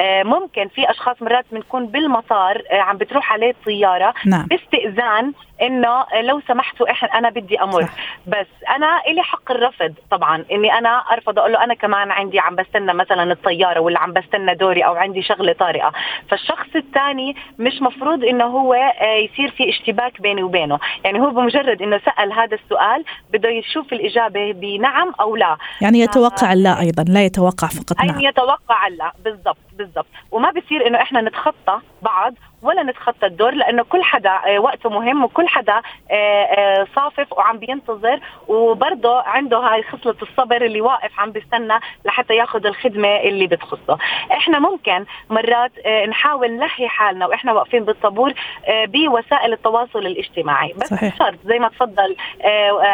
آه 0.00 0.22
ممكن 0.22 0.68
في 0.68 0.90
أشخاص 0.90 1.22
مرات 1.22 1.44
بنكون 1.52 1.86
بالمطار 1.86 2.62
آه 2.70 2.80
عم 2.80 2.96
بتروح 2.96 3.32
عليه 3.32 3.50
الطيارة 3.50 4.14
نعم. 4.26 4.46
باستئذان 4.46 5.32
إنه 5.62 6.04
لو 6.22 6.40
سمحتوا 6.48 6.90
إحنا 6.90 7.08
أنا 7.18 7.30
بدي 7.30 7.60
أمر 7.62 7.82
صح. 7.82 7.90
بس 8.26 8.46
أنا 8.76 9.00
إلي 9.06 9.22
حق 9.22 9.50
الرفض 9.50 9.94
طبعا 10.10 10.44
إني 10.52 10.78
أنا 10.78 10.98
أرفض 11.12 11.38
أقول 11.38 11.52
له 11.52 11.64
أنا 11.64 11.74
كمان 11.74 12.10
عندي 12.10 12.38
عم 12.40 12.56
بستنى 12.56 12.94
مثلا 12.94 13.32
الطيارة 13.32 13.80
ولا 13.80 13.98
عم 13.98 14.12
بستنى 14.12 14.54
دوري 14.54 14.82
أو 14.86 14.94
عندي 14.94 15.22
شغلة 15.22 15.52
طارئة 15.52 15.92
فالشخص 16.30 16.76
الثاني 16.76 17.36
مش 17.58 17.81
مفروض 17.82 18.24
إنه 18.24 18.44
هو 18.44 18.74
آه، 18.74 19.16
يصير 19.16 19.50
في 19.50 19.68
اشتباك 19.68 20.20
بيني 20.20 20.42
وبينه. 20.42 20.78
يعني 21.04 21.20
هو 21.20 21.30
بمجرد 21.30 21.82
إنه 21.82 22.00
سأل 22.04 22.32
هذا 22.32 22.56
السؤال 22.56 23.04
بده 23.32 23.48
يشوف 23.48 23.92
الإجابة 23.92 24.52
بنعم 24.52 25.12
أو 25.20 25.36
لا. 25.36 25.56
يعني 25.80 26.00
يتوقع 26.00 26.52
اللا 26.52 26.80
أيضا 26.80 27.04
لا 27.08 27.24
يتوقع 27.24 27.68
فقط 27.68 28.00
نعم. 28.04 28.20
يتوقع 28.20 28.86
اللا 28.86 29.12
بالضبط 29.24 29.56
بالضبط. 29.78 30.06
وما 30.30 30.50
بصير 30.50 30.86
إنه 30.86 31.02
إحنا 31.02 31.20
نتخطى 31.20 31.80
بعض 32.02 32.34
ولا 32.62 32.82
نتخطى 32.82 33.26
الدور 33.26 33.54
لأنه 33.54 33.82
كل 33.82 34.02
حدا 34.02 34.30
آه، 34.30 34.58
وقته 34.58 34.90
مهم 34.90 35.24
وكل 35.24 35.48
حدا 35.48 35.82
آه، 36.10 36.44
آه، 36.44 36.86
صافف 36.96 37.32
وعم 37.32 37.58
بينتظر 37.58 38.20
وبرضه 38.48 39.22
عنده 39.22 39.58
هاي 39.58 39.82
خصلة 39.82 40.16
الصبر 40.22 40.64
اللي 40.64 40.80
واقف 40.80 41.20
عم 41.20 41.30
بيستنى 41.30 41.78
لحتى 42.04 42.34
ياخذ 42.34 42.66
الخدمة 42.66 43.08
اللي 43.08 43.46
بتخصه. 43.46 43.98
إحنا 44.32 44.58
ممكن 44.58 45.04
مرات 45.30 45.72
نحاول 46.08 46.50
نلهي 46.52 46.88
حالنا 46.88 47.26
وإحنا 47.26 47.52
واقفين 47.52 47.84
بالطابور 47.84 48.32
بوسائل 48.68 49.52
التواصل 49.52 49.98
الاجتماعي. 49.98 50.72
بس 50.72 50.88
صحيح. 50.88 51.18
شرط 51.18 51.38
زي 51.44 51.58
ما 51.58 51.68
تفضل 51.68 52.16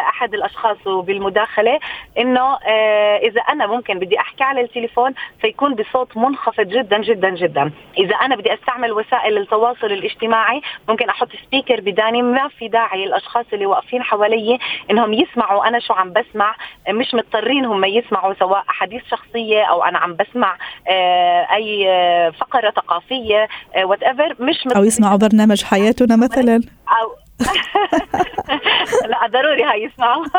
أحد 0.09 0.33
الأشخاص 0.33 0.77
بالمداخلة 0.85 1.79
إنه 2.17 2.57
إذا 3.17 3.41
أنا 3.41 3.67
ممكن 3.67 3.99
بدي 3.99 4.19
أحكي 4.19 4.43
على 4.43 4.61
التليفون 4.61 5.13
فيكون 5.41 5.75
بصوت 5.75 6.17
منخفض 6.17 6.67
جدا 6.67 6.97
جدا 7.01 7.29
جدا. 7.29 7.71
إذا 7.97 8.15
أنا 8.15 8.35
بدي 8.35 8.53
أستعمل 8.53 8.91
وسائل 8.91 9.37
التواصل 9.37 9.58
التواصل 9.59 9.93
الاجتماعي. 9.93 10.61
ممكن 10.89 11.09
أحط 11.09 11.27
سبيكر 11.45 11.81
بداني. 11.81 12.21
ما 12.21 12.47
في 12.47 12.67
داعي 12.67 13.03
الاشخاص 13.03 13.45
اللي 13.53 13.65
واقفين 13.65 14.03
حوالي 14.03 14.59
إنهم 14.91 15.13
يسمعوا. 15.13 15.67
أنا 15.67 15.79
شو 15.79 15.93
عم 15.93 16.13
بسمع؟ 16.13 16.55
مش 16.89 17.13
مضطرين 17.13 17.65
هم 17.65 17.85
يسمعوا 17.85 18.33
سواء 18.39 18.63
أحاديث 18.69 19.01
شخصية 19.11 19.63
أو 19.63 19.83
أنا 19.83 19.99
عم 19.99 20.15
بسمع 20.15 20.57
آه، 20.87 21.47
أي 21.55 21.85
فقرة 22.39 22.69
ثقافية 22.71 23.47
whatever 23.83 24.35
مش 24.39 24.75
أو 24.75 24.83
يسمعوا 24.83 25.17
برنامج 25.17 25.63
حياتنا 25.63 26.15
مثلا. 26.15 26.61
أو 26.89 27.15
لا 29.11 29.27
ضروري 29.27 29.63
هاي 29.63 29.83
يسمعوا. 29.83 30.25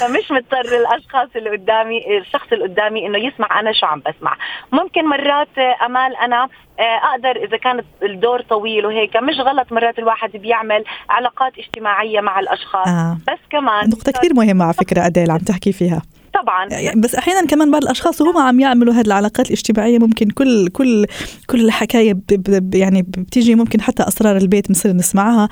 فمش 0.00 0.30
مضطر 0.30 0.76
الأشخاص 0.80 1.28
اللي 1.36 1.50
قدامي 1.50 2.18
الشخص 2.18 2.52
اللي 2.52 2.64
قدامي 2.64 3.06
إنه 3.06 3.18
يسمع 3.18 3.60
أنا 3.60 3.72
شو 3.72 3.86
عم 3.86 4.00
بسمع. 4.06 4.36
ممكن 4.72 5.04
مرات 5.04 5.58
أمال 5.86 6.16
أنا 6.16 6.48
آه، 6.78 7.00
أقدر 7.12 7.44
إذا 7.44 7.56
كان 7.56 7.82
الدور 8.02 8.42
طويل 8.42 8.86
وهيك 8.86 9.16
مش 9.16 9.40
غلط 9.40 9.72
مرات 9.72 9.98
الواحد 9.98 10.30
بيعمل 10.30 10.84
علاقات 11.10 11.58
اجتماعية 11.58 12.20
مع 12.20 12.40
الأشخاص. 12.40 12.88
آه. 12.88 13.18
بس 13.28 13.38
كمان 13.50 13.88
نقطة 13.88 14.12
كثير 14.12 14.34
مهمة 14.34 14.64
على 14.64 14.74
فكرة 14.74 15.06
أديل 15.06 15.30
عم 15.30 15.38
تحكي 15.38 15.72
فيها. 15.72 16.02
طبعا. 16.34 16.68
يعني 16.70 17.00
بس 17.00 17.14
أحيانا 17.14 17.46
كمان 17.46 17.70
بعض 17.70 17.82
الأشخاص 17.82 18.20
وهم 18.20 18.38
عم 18.38 18.60
يعملوا 18.60 18.94
هذه 18.94 19.06
العلاقات 19.06 19.46
الاجتماعية 19.46 19.98
ممكن 19.98 20.30
كل 20.30 20.68
كل 20.68 21.06
كل 21.50 21.64
الحكاية 21.64 22.16
يعني 22.74 23.02
بتيجي 23.02 23.54
ممكن 23.54 23.80
حتى 23.80 24.02
أسرار 24.08 24.36
البيت 24.36 24.68
بنصير 24.68 24.92
نسمعها 24.92 25.48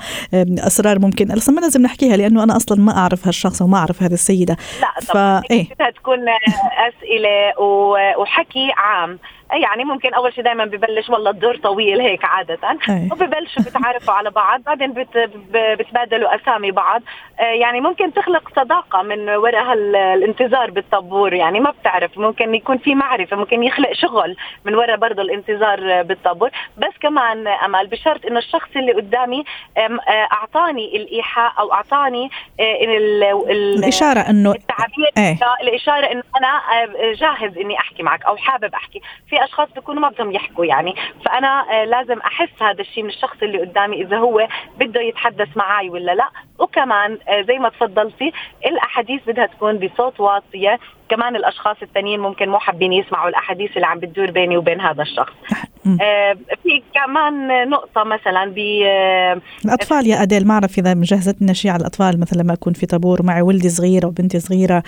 أسرار 0.59 0.99
ممكن 0.99 1.31
أصلا 1.31 1.55
ما 1.55 1.61
لازم 1.61 1.81
نحكيها 1.81 2.17
لأنه 2.17 2.43
أنا 2.43 2.55
أصلا 2.55 2.81
ما 2.81 2.97
أعرف 2.97 3.27
هالشخص 3.27 3.61
وما 3.61 3.77
أعرف 3.77 4.03
هذه 4.03 4.13
السيدة. 4.13 4.57
لا 4.81 5.13
طبعا. 5.13 5.41
ف... 5.41 5.45
إيه؟ 5.51 5.67
تكون 5.95 6.19
أسئلة 6.87 7.61
وحكي 8.19 8.71
عام. 8.77 9.19
يعني 9.51 9.83
ممكن 9.83 10.13
أول 10.13 10.33
شيء 10.33 10.43
دائما 10.43 10.65
ببلش 10.65 11.09
والله 11.09 11.31
الدور 11.31 11.57
طويل 11.57 12.01
هيك 12.01 12.25
عادة. 12.25 12.59
وببلشوا 13.11 13.63
بتعرفوا 13.63 14.13
على 14.13 14.29
بعض 14.29 14.61
بعدين 14.61 14.93
بت 14.93 15.29
بتبادلوا 15.53 16.35
اسامي 16.35 16.71
بعض. 16.71 17.01
آه، 17.39 17.43
يعني 17.43 17.81
ممكن 17.81 18.13
تخلق 18.13 18.49
صداقة 18.55 19.01
من 19.01 19.29
وراء 19.29 19.73
الانتظار 19.73 20.71
بالطابور 20.71 21.33
يعني 21.33 21.59
ما 21.59 21.69
بتعرف 21.71 22.17
ممكن 22.17 22.55
يكون 22.55 22.77
في 22.77 22.95
معرفة 22.95 23.37
ممكن 23.37 23.63
يخلق 23.63 23.93
شغل 23.93 24.35
من 24.65 24.75
وراء 24.75 24.97
برضه 24.97 25.21
الانتظار 25.21 26.03
بالطابور 26.03 26.49
بس 26.77 26.93
كمان 27.01 27.47
أمل 27.47 27.87
بشرط 27.87 28.25
إنه 28.25 28.39
الشخص 28.39 28.69
اللي 28.75 28.91
قدامي 28.91 29.43
آه، 29.77 29.99
أعطاني 30.31 30.95
الإيحاء 30.97 31.53
أو 31.59 31.73
أعطاني 31.73 32.29
آه، 32.59 32.77
الإشارة 33.51 34.19
إنه 34.19 34.51
التعبير 34.51 35.11
إيه؟ 35.17 35.37
الإشارة 35.61 36.11
إنه 36.11 36.23
أنا 36.37 36.61
جاهز 37.13 37.57
إني 37.57 37.79
أحكي 37.79 38.03
معك 38.03 38.25
أو 38.25 38.37
حابب 38.37 38.73
أحكي. 38.73 39.01
في 39.29 39.34
أشخاص 39.43 39.69
بيكونوا 39.75 40.01
ما 40.01 40.09
بدهم 40.09 40.31
يحكوا 40.31 40.65
يعني. 40.65 40.95
فأنا 41.25 41.81
آه، 41.81 41.85
لازم 41.85 42.19
أحس 42.19 42.61
هذا 42.61 42.81
الشيء 42.81 43.03
من 43.03 43.09
الشخص 43.09 43.37
اللي 43.43 43.59
قدامي 43.59 44.01
إذا 44.01 44.17
هو 44.17 44.47
بده 44.79 45.01
يتحدث 45.01 45.57
معي 45.57 45.89
ولا 45.89 46.15
لا. 46.15 46.29
وكمان 46.59 47.17
آه، 47.27 47.41
زي 47.41 47.59
ما 47.59 47.69
تفضلتي 47.69 48.33
الأحاديث 48.65 49.21
بدها 49.27 49.45
تكون 49.45 49.77
بصوت 49.77 50.19
واطية. 50.19 50.79
كمان 51.09 51.35
الأشخاص 51.35 51.77
الثانيين 51.81 52.19
ممكن 52.19 52.49
مو 52.49 52.59
حابين 52.59 52.93
يسمعوا 52.93 53.29
الأحاديث 53.29 53.71
اللي 53.75 53.87
عم 53.87 53.99
بتدور 53.99 54.31
بيني 54.31 54.57
وبين 54.57 54.81
هذا 54.81 55.01
الشخص. 55.01 55.33
آه 56.01 56.33
في 56.33 56.83
كمان 56.93 57.69
نقطة 57.69 58.03
مثلا 58.03 58.45
ب 58.45 58.57
آه، 58.85 59.41
الأطفال 59.65 60.07
يا 60.07 60.21
أديل 60.21 60.47
ما 60.47 60.53
أعرف 60.53 60.77
إذا 60.77 60.93
مجهزت 60.93 61.41
لنا 61.41 61.53
شيء 61.53 61.71
على 61.71 61.81
الأطفال 61.81 62.19
مثلا 62.19 62.41
لما 62.41 62.53
اكون 62.53 62.73
في 62.73 62.85
طابور 62.85 63.23
معي 63.23 63.41
ولدي 63.41 63.69
صغيره 63.69 64.07
وبنتي 64.07 64.39
صغيرة 64.39 64.83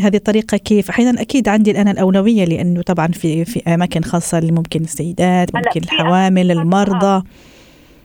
هذه 0.00 0.16
الطريقة 0.16 0.56
كيف؟ 0.56 0.90
أحيانا 0.90 1.22
أكيد 1.22 1.48
عندي 1.48 1.80
أنا 1.80 1.90
الأولوية 1.90 2.44
لأنه 2.44 2.82
طبعا 2.82 3.06
في 3.06 3.44
في 3.44 3.74
أماكن 3.74 4.02
خاصة 4.02 4.38
اللي 4.38 4.52
ممكن 4.52 4.80
السيدات 4.80 5.54
ممكن 5.54 5.80
الحوامل 5.80 6.50
المرضى. 6.50 7.24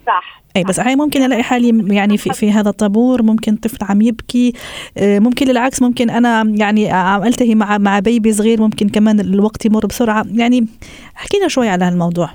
صح. 0.08 0.37
اي 0.58 0.64
بس 0.64 0.80
هاي 0.80 0.96
ممكن 0.96 1.24
ألاقي 1.24 1.44
حالي 1.44 1.96
يعني 1.96 2.18
في 2.18 2.34
في 2.34 2.52
هذا 2.52 2.70
الطابور 2.70 3.24
ممكن 3.24 3.56
طفل 3.56 3.78
عم 3.82 4.02
يبكي 4.02 4.54
آه، 4.98 5.20
ممكن 5.20 5.48
للعكس 5.48 5.82
ممكن 5.82 6.10
أنا 6.10 6.54
يعني 6.56 6.92
عم 6.92 7.24
ألتهي 7.24 7.56
مع 7.56 7.78
مع 7.78 8.00
بيبي 8.00 8.34
صغير 8.34 8.62
ممكن 8.62 8.90
كمان 8.90 9.20
الوقت 9.20 9.66
يمر 9.66 9.86
بسرعة. 9.86 10.26
يعني 10.34 10.68
احكينا 11.18 11.48
شوي 11.48 11.70
على 11.70 11.86
هالموضوع. 11.86 12.30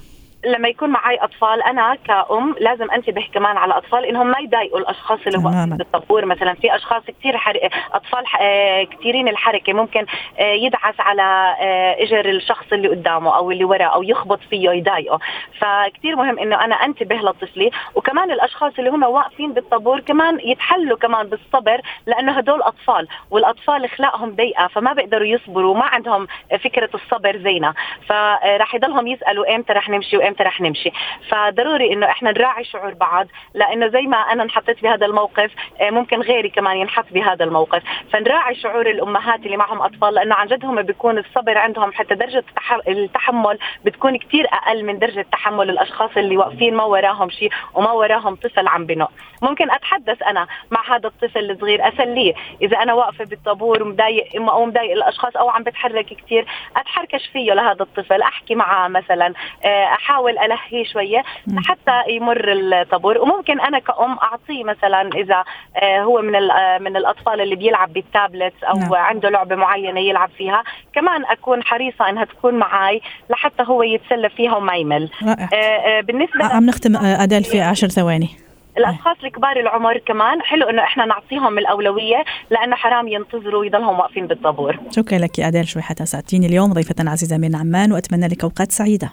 لما 0.45 0.69
يكون 0.69 0.91
معي 0.91 1.17
أطفال 1.17 1.63
أنا 1.63 1.95
كأم 1.95 2.55
لازم 2.61 2.91
انتبه 2.91 3.25
كمان 3.35 3.57
على 3.57 3.77
أطفال 3.77 4.05
إنهم 4.05 4.27
ما 4.27 4.39
يضايقوا 4.39 4.79
الأشخاص 4.79 5.19
اللي 5.27 5.39
واقفين 5.39 5.77
في 5.77 5.83
الطابور. 5.83 6.25
مثلا 6.25 6.55
في 6.55 6.75
أشخاص 6.77 7.03
كثير 7.03 7.37
حر... 7.37 7.59
أطفال 7.93 8.25
آه، 8.41 8.83
كثيرين 8.83 9.29
الحركة 9.29 9.73
ممكن 9.73 10.07
آه، 10.39 10.53
يدعس 10.53 10.95
على 10.99 11.57
آه، 11.61 12.03
إجر 12.03 12.29
الشخص 12.29 12.67
اللي 12.73 12.89
قدامه 12.89 13.37
أو 13.37 13.51
اللي 13.51 13.65
وراه 13.65 13.85
أو 13.85 14.03
يخبط 14.03 14.41
فيه 14.51 14.71
يضايقه. 14.71 15.19
فكثير 15.61 16.17
مهم 16.17 16.39
إنه 16.39 16.65
أنا 16.65 16.75
انتبه 16.75 17.17
لطفلي 17.17 17.71
وكمان 17.95 18.31
الأشخاص 18.31 18.73
اللي 18.79 18.91
هم 18.91 19.03
واقفين 19.03 19.53
بالطابور 19.53 20.01
كمان 20.01 20.39
يتحلوا 20.45 20.99
كمان 20.99 21.27
بالصبر 21.27 21.81
لأنه 22.07 22.33
هدول 22.33 22.63
أطفال 22.63 23.09
والأطفال 23.31 23.85
اخلاقهم 23.85 24.31
ضيقة 24.31 24.67
فما 24.67 24.93
بيقدروا 24.93 25.27
يصبروا 25.27 25.75
وما 25.75 25.85
عندهم 25.85 26.27
فكرة 26.65 26.91
الصبر 26.95 27.37
زينا 27.39 27.75
فراح 28.09 28.75
يضلهم 28.75 29.07
يسألوا 29.07 29.55
إمتى 29.55 29.73
رح 29.73 29.89
نمشي 29.89 30.17
وإمتى 30.17 30.32
إمتى 30.33 30.43
رح 30.43 30.61
نمشي. 30.61 30.91
فضروري 31.31 31.93
إنه 31.93 32.07
إحنا 32.07 32.31
نراعي 32.31 32.65
شعور 32.65 32.95
بعض 32.95 33.27
لإنه 33.55 33.89
زي 33.89 34.03
ما 34.03 34.17
أنا 34.17 34.43
انحطيت 34.43 34.83
بهذا 34.83 35.07
الموقف 35.07 35.51
آه، 35.81 35.91
ممكن 35.91 36.21
غيري 36.21 36.49
كمان 36.49 36.77
ينحط 36.77 37.07
بهذا 37.11 37.45
الموقف. 37.45 37.83
فنراعي 38.13 38.55
شعور 38.55 38.91
الأمهات 38.91 39.41
اللي 39.47 39.57
معهم 39.57 39.83
أطفال 39.83 40.15
لإنه 40.15 40.35
عن 40.35 40.47
جد 40.47 40.65
هم 40.65 40.83
بيكون 40.83 41.19
الصبر 41.19 41.59
عندهم 41.59 41.93
حتى 41.93 42.15
درجة 42.15 42.45
التحمل 42.89 43.59
بتكون 43.85 44.17
كثير 44.19 44.47
أقل 44.53 44.85
من 44.85 44.99
درجة 44.99 45.27
تحمل 45.33 45.71
الأشخاص 45.71 46.11
اللي 46.17 46.37
واقفين 46.37 46.75
ما 46.75 46.85
وراهم 46.85 47.31
شيء 47.31 47.51
وما 47.75 47.93
وراهم 47.93 48.35
طفل 48.35 48.69
عم 48.69 48.87
بنق 48.87 49.11
ممكن 49.43 49.71
أتحدث 49.71 50.23
أنا 50.23 50.47
مع 50.71 50.97
هذا 50.97 51.09
الطفل 51.09 51.51
الصغير 51.51 51.89
أسليه. 51.89 52.35
إذا 52.63 52.77
أنا 52.77 52.95
واقفة 52.95 53.25
بالطابور 53.25 53.83
ومضايق 53.83 54.43
أو 54.51 54.65
مضايق 54.67 54.93
الأشخاص 54.93 55.37
أو 55.37 55.49
عم 55.51 55.63
بتحرك 55.63 56.07
كثير 56.07 56.47
أتحركش 56.77 57.27
فيه 57.33 57.53
لهذا 57.53 57.83
الطفل. 57.83 58.23
أحكي 58.23 58.55
معه 58.55 58.89
مثلا 58.89 59.35
آه، 59.65 59.85
احاول 60.23 60.39
الهيه 60.39 60.85
شوية 60.85 61.23
لحتى 61.47 62.11
يمر 62.11 62.53
الطابور. 62.53 63.19
وممكن 63.19 63.61
أنا 63.61 63.79
كأم 63.79 64.19
أعطيه 64.19 64.65
مثلا 64.65 65.11
إذا 65.15 65.45
آه، 65.77 66.03
هو 66.03 66.23
من 66.23 66.51
آه، 66.51 66.79
من 66.79 66.97
الأطفال 66.97 67.41
اللي 67.41 67.57
بيلعب 67.57 67.93
بالتابلت 67.93 68.55
أو 68.65 68.79
نعم. 68.79 68.95
عنده 68.95 69.29
لعبة 69.29 69.57
معينة 69.57 70.01
يلعب 70.01 70.31
فيها. 70.39 70.65
كمان 70.95 71.25
أكون 71.25 71.63
حريصة 71.63 72.09
إنها 72.09 72.25
تكون 72.25 72.55
معي 72.55 73.01
لحتى 73.31 73.63
هو 73.63 73.83
يتسلى 73.83 74.29
فيها 74.31 74.57
وما 74.57 74.77
يمل. 74.77 75.11
رائع. 75.23 76.01
بالنسبة 76.01 76.45
عم 76.45 76.67
نختم 76.67 76.97
أدال 76.97 77.45
في 77.45 77.61
عشر 77.61 77.89
ثواني. 77.89 78.29
الاشخاص 78.79 79.17
الكبار 79.25 79.61
العمر 79.61 79.99
كمان 79.99 80.43
حلو 80.43 80.69
إنه 80.69 80.83
إحنا 80.83 81.05
نعطيهم 81.05 81.59
الأولوية 81.59 82.25
لأنه 82.51 82.77
حرام 82.77 83.09
ينتظروا 83.09 83.61
ويضلهم 83.61 83.99
واقفين 83.99 84.27
بالطابور. 84.27 84.77
شكرا 84.91 85.19
لك 85.19 85.39
يا 85.39 85.49
اديل 85.49 85.69
شوي 85.69 85.83
حتى 85.83 86.07
ساعتين 86.07 86.45
اليوم. 86.45 86.73
ضيفه 86.73 86.95
عزيزه 87.11 87.39
من 87.39 87.57
عمان 87.57 87.93
وأتمنى 87.93 88.27
لك 88.27 88.45
أوقات 88.45 88.73
سعيدة. 88.73 89.13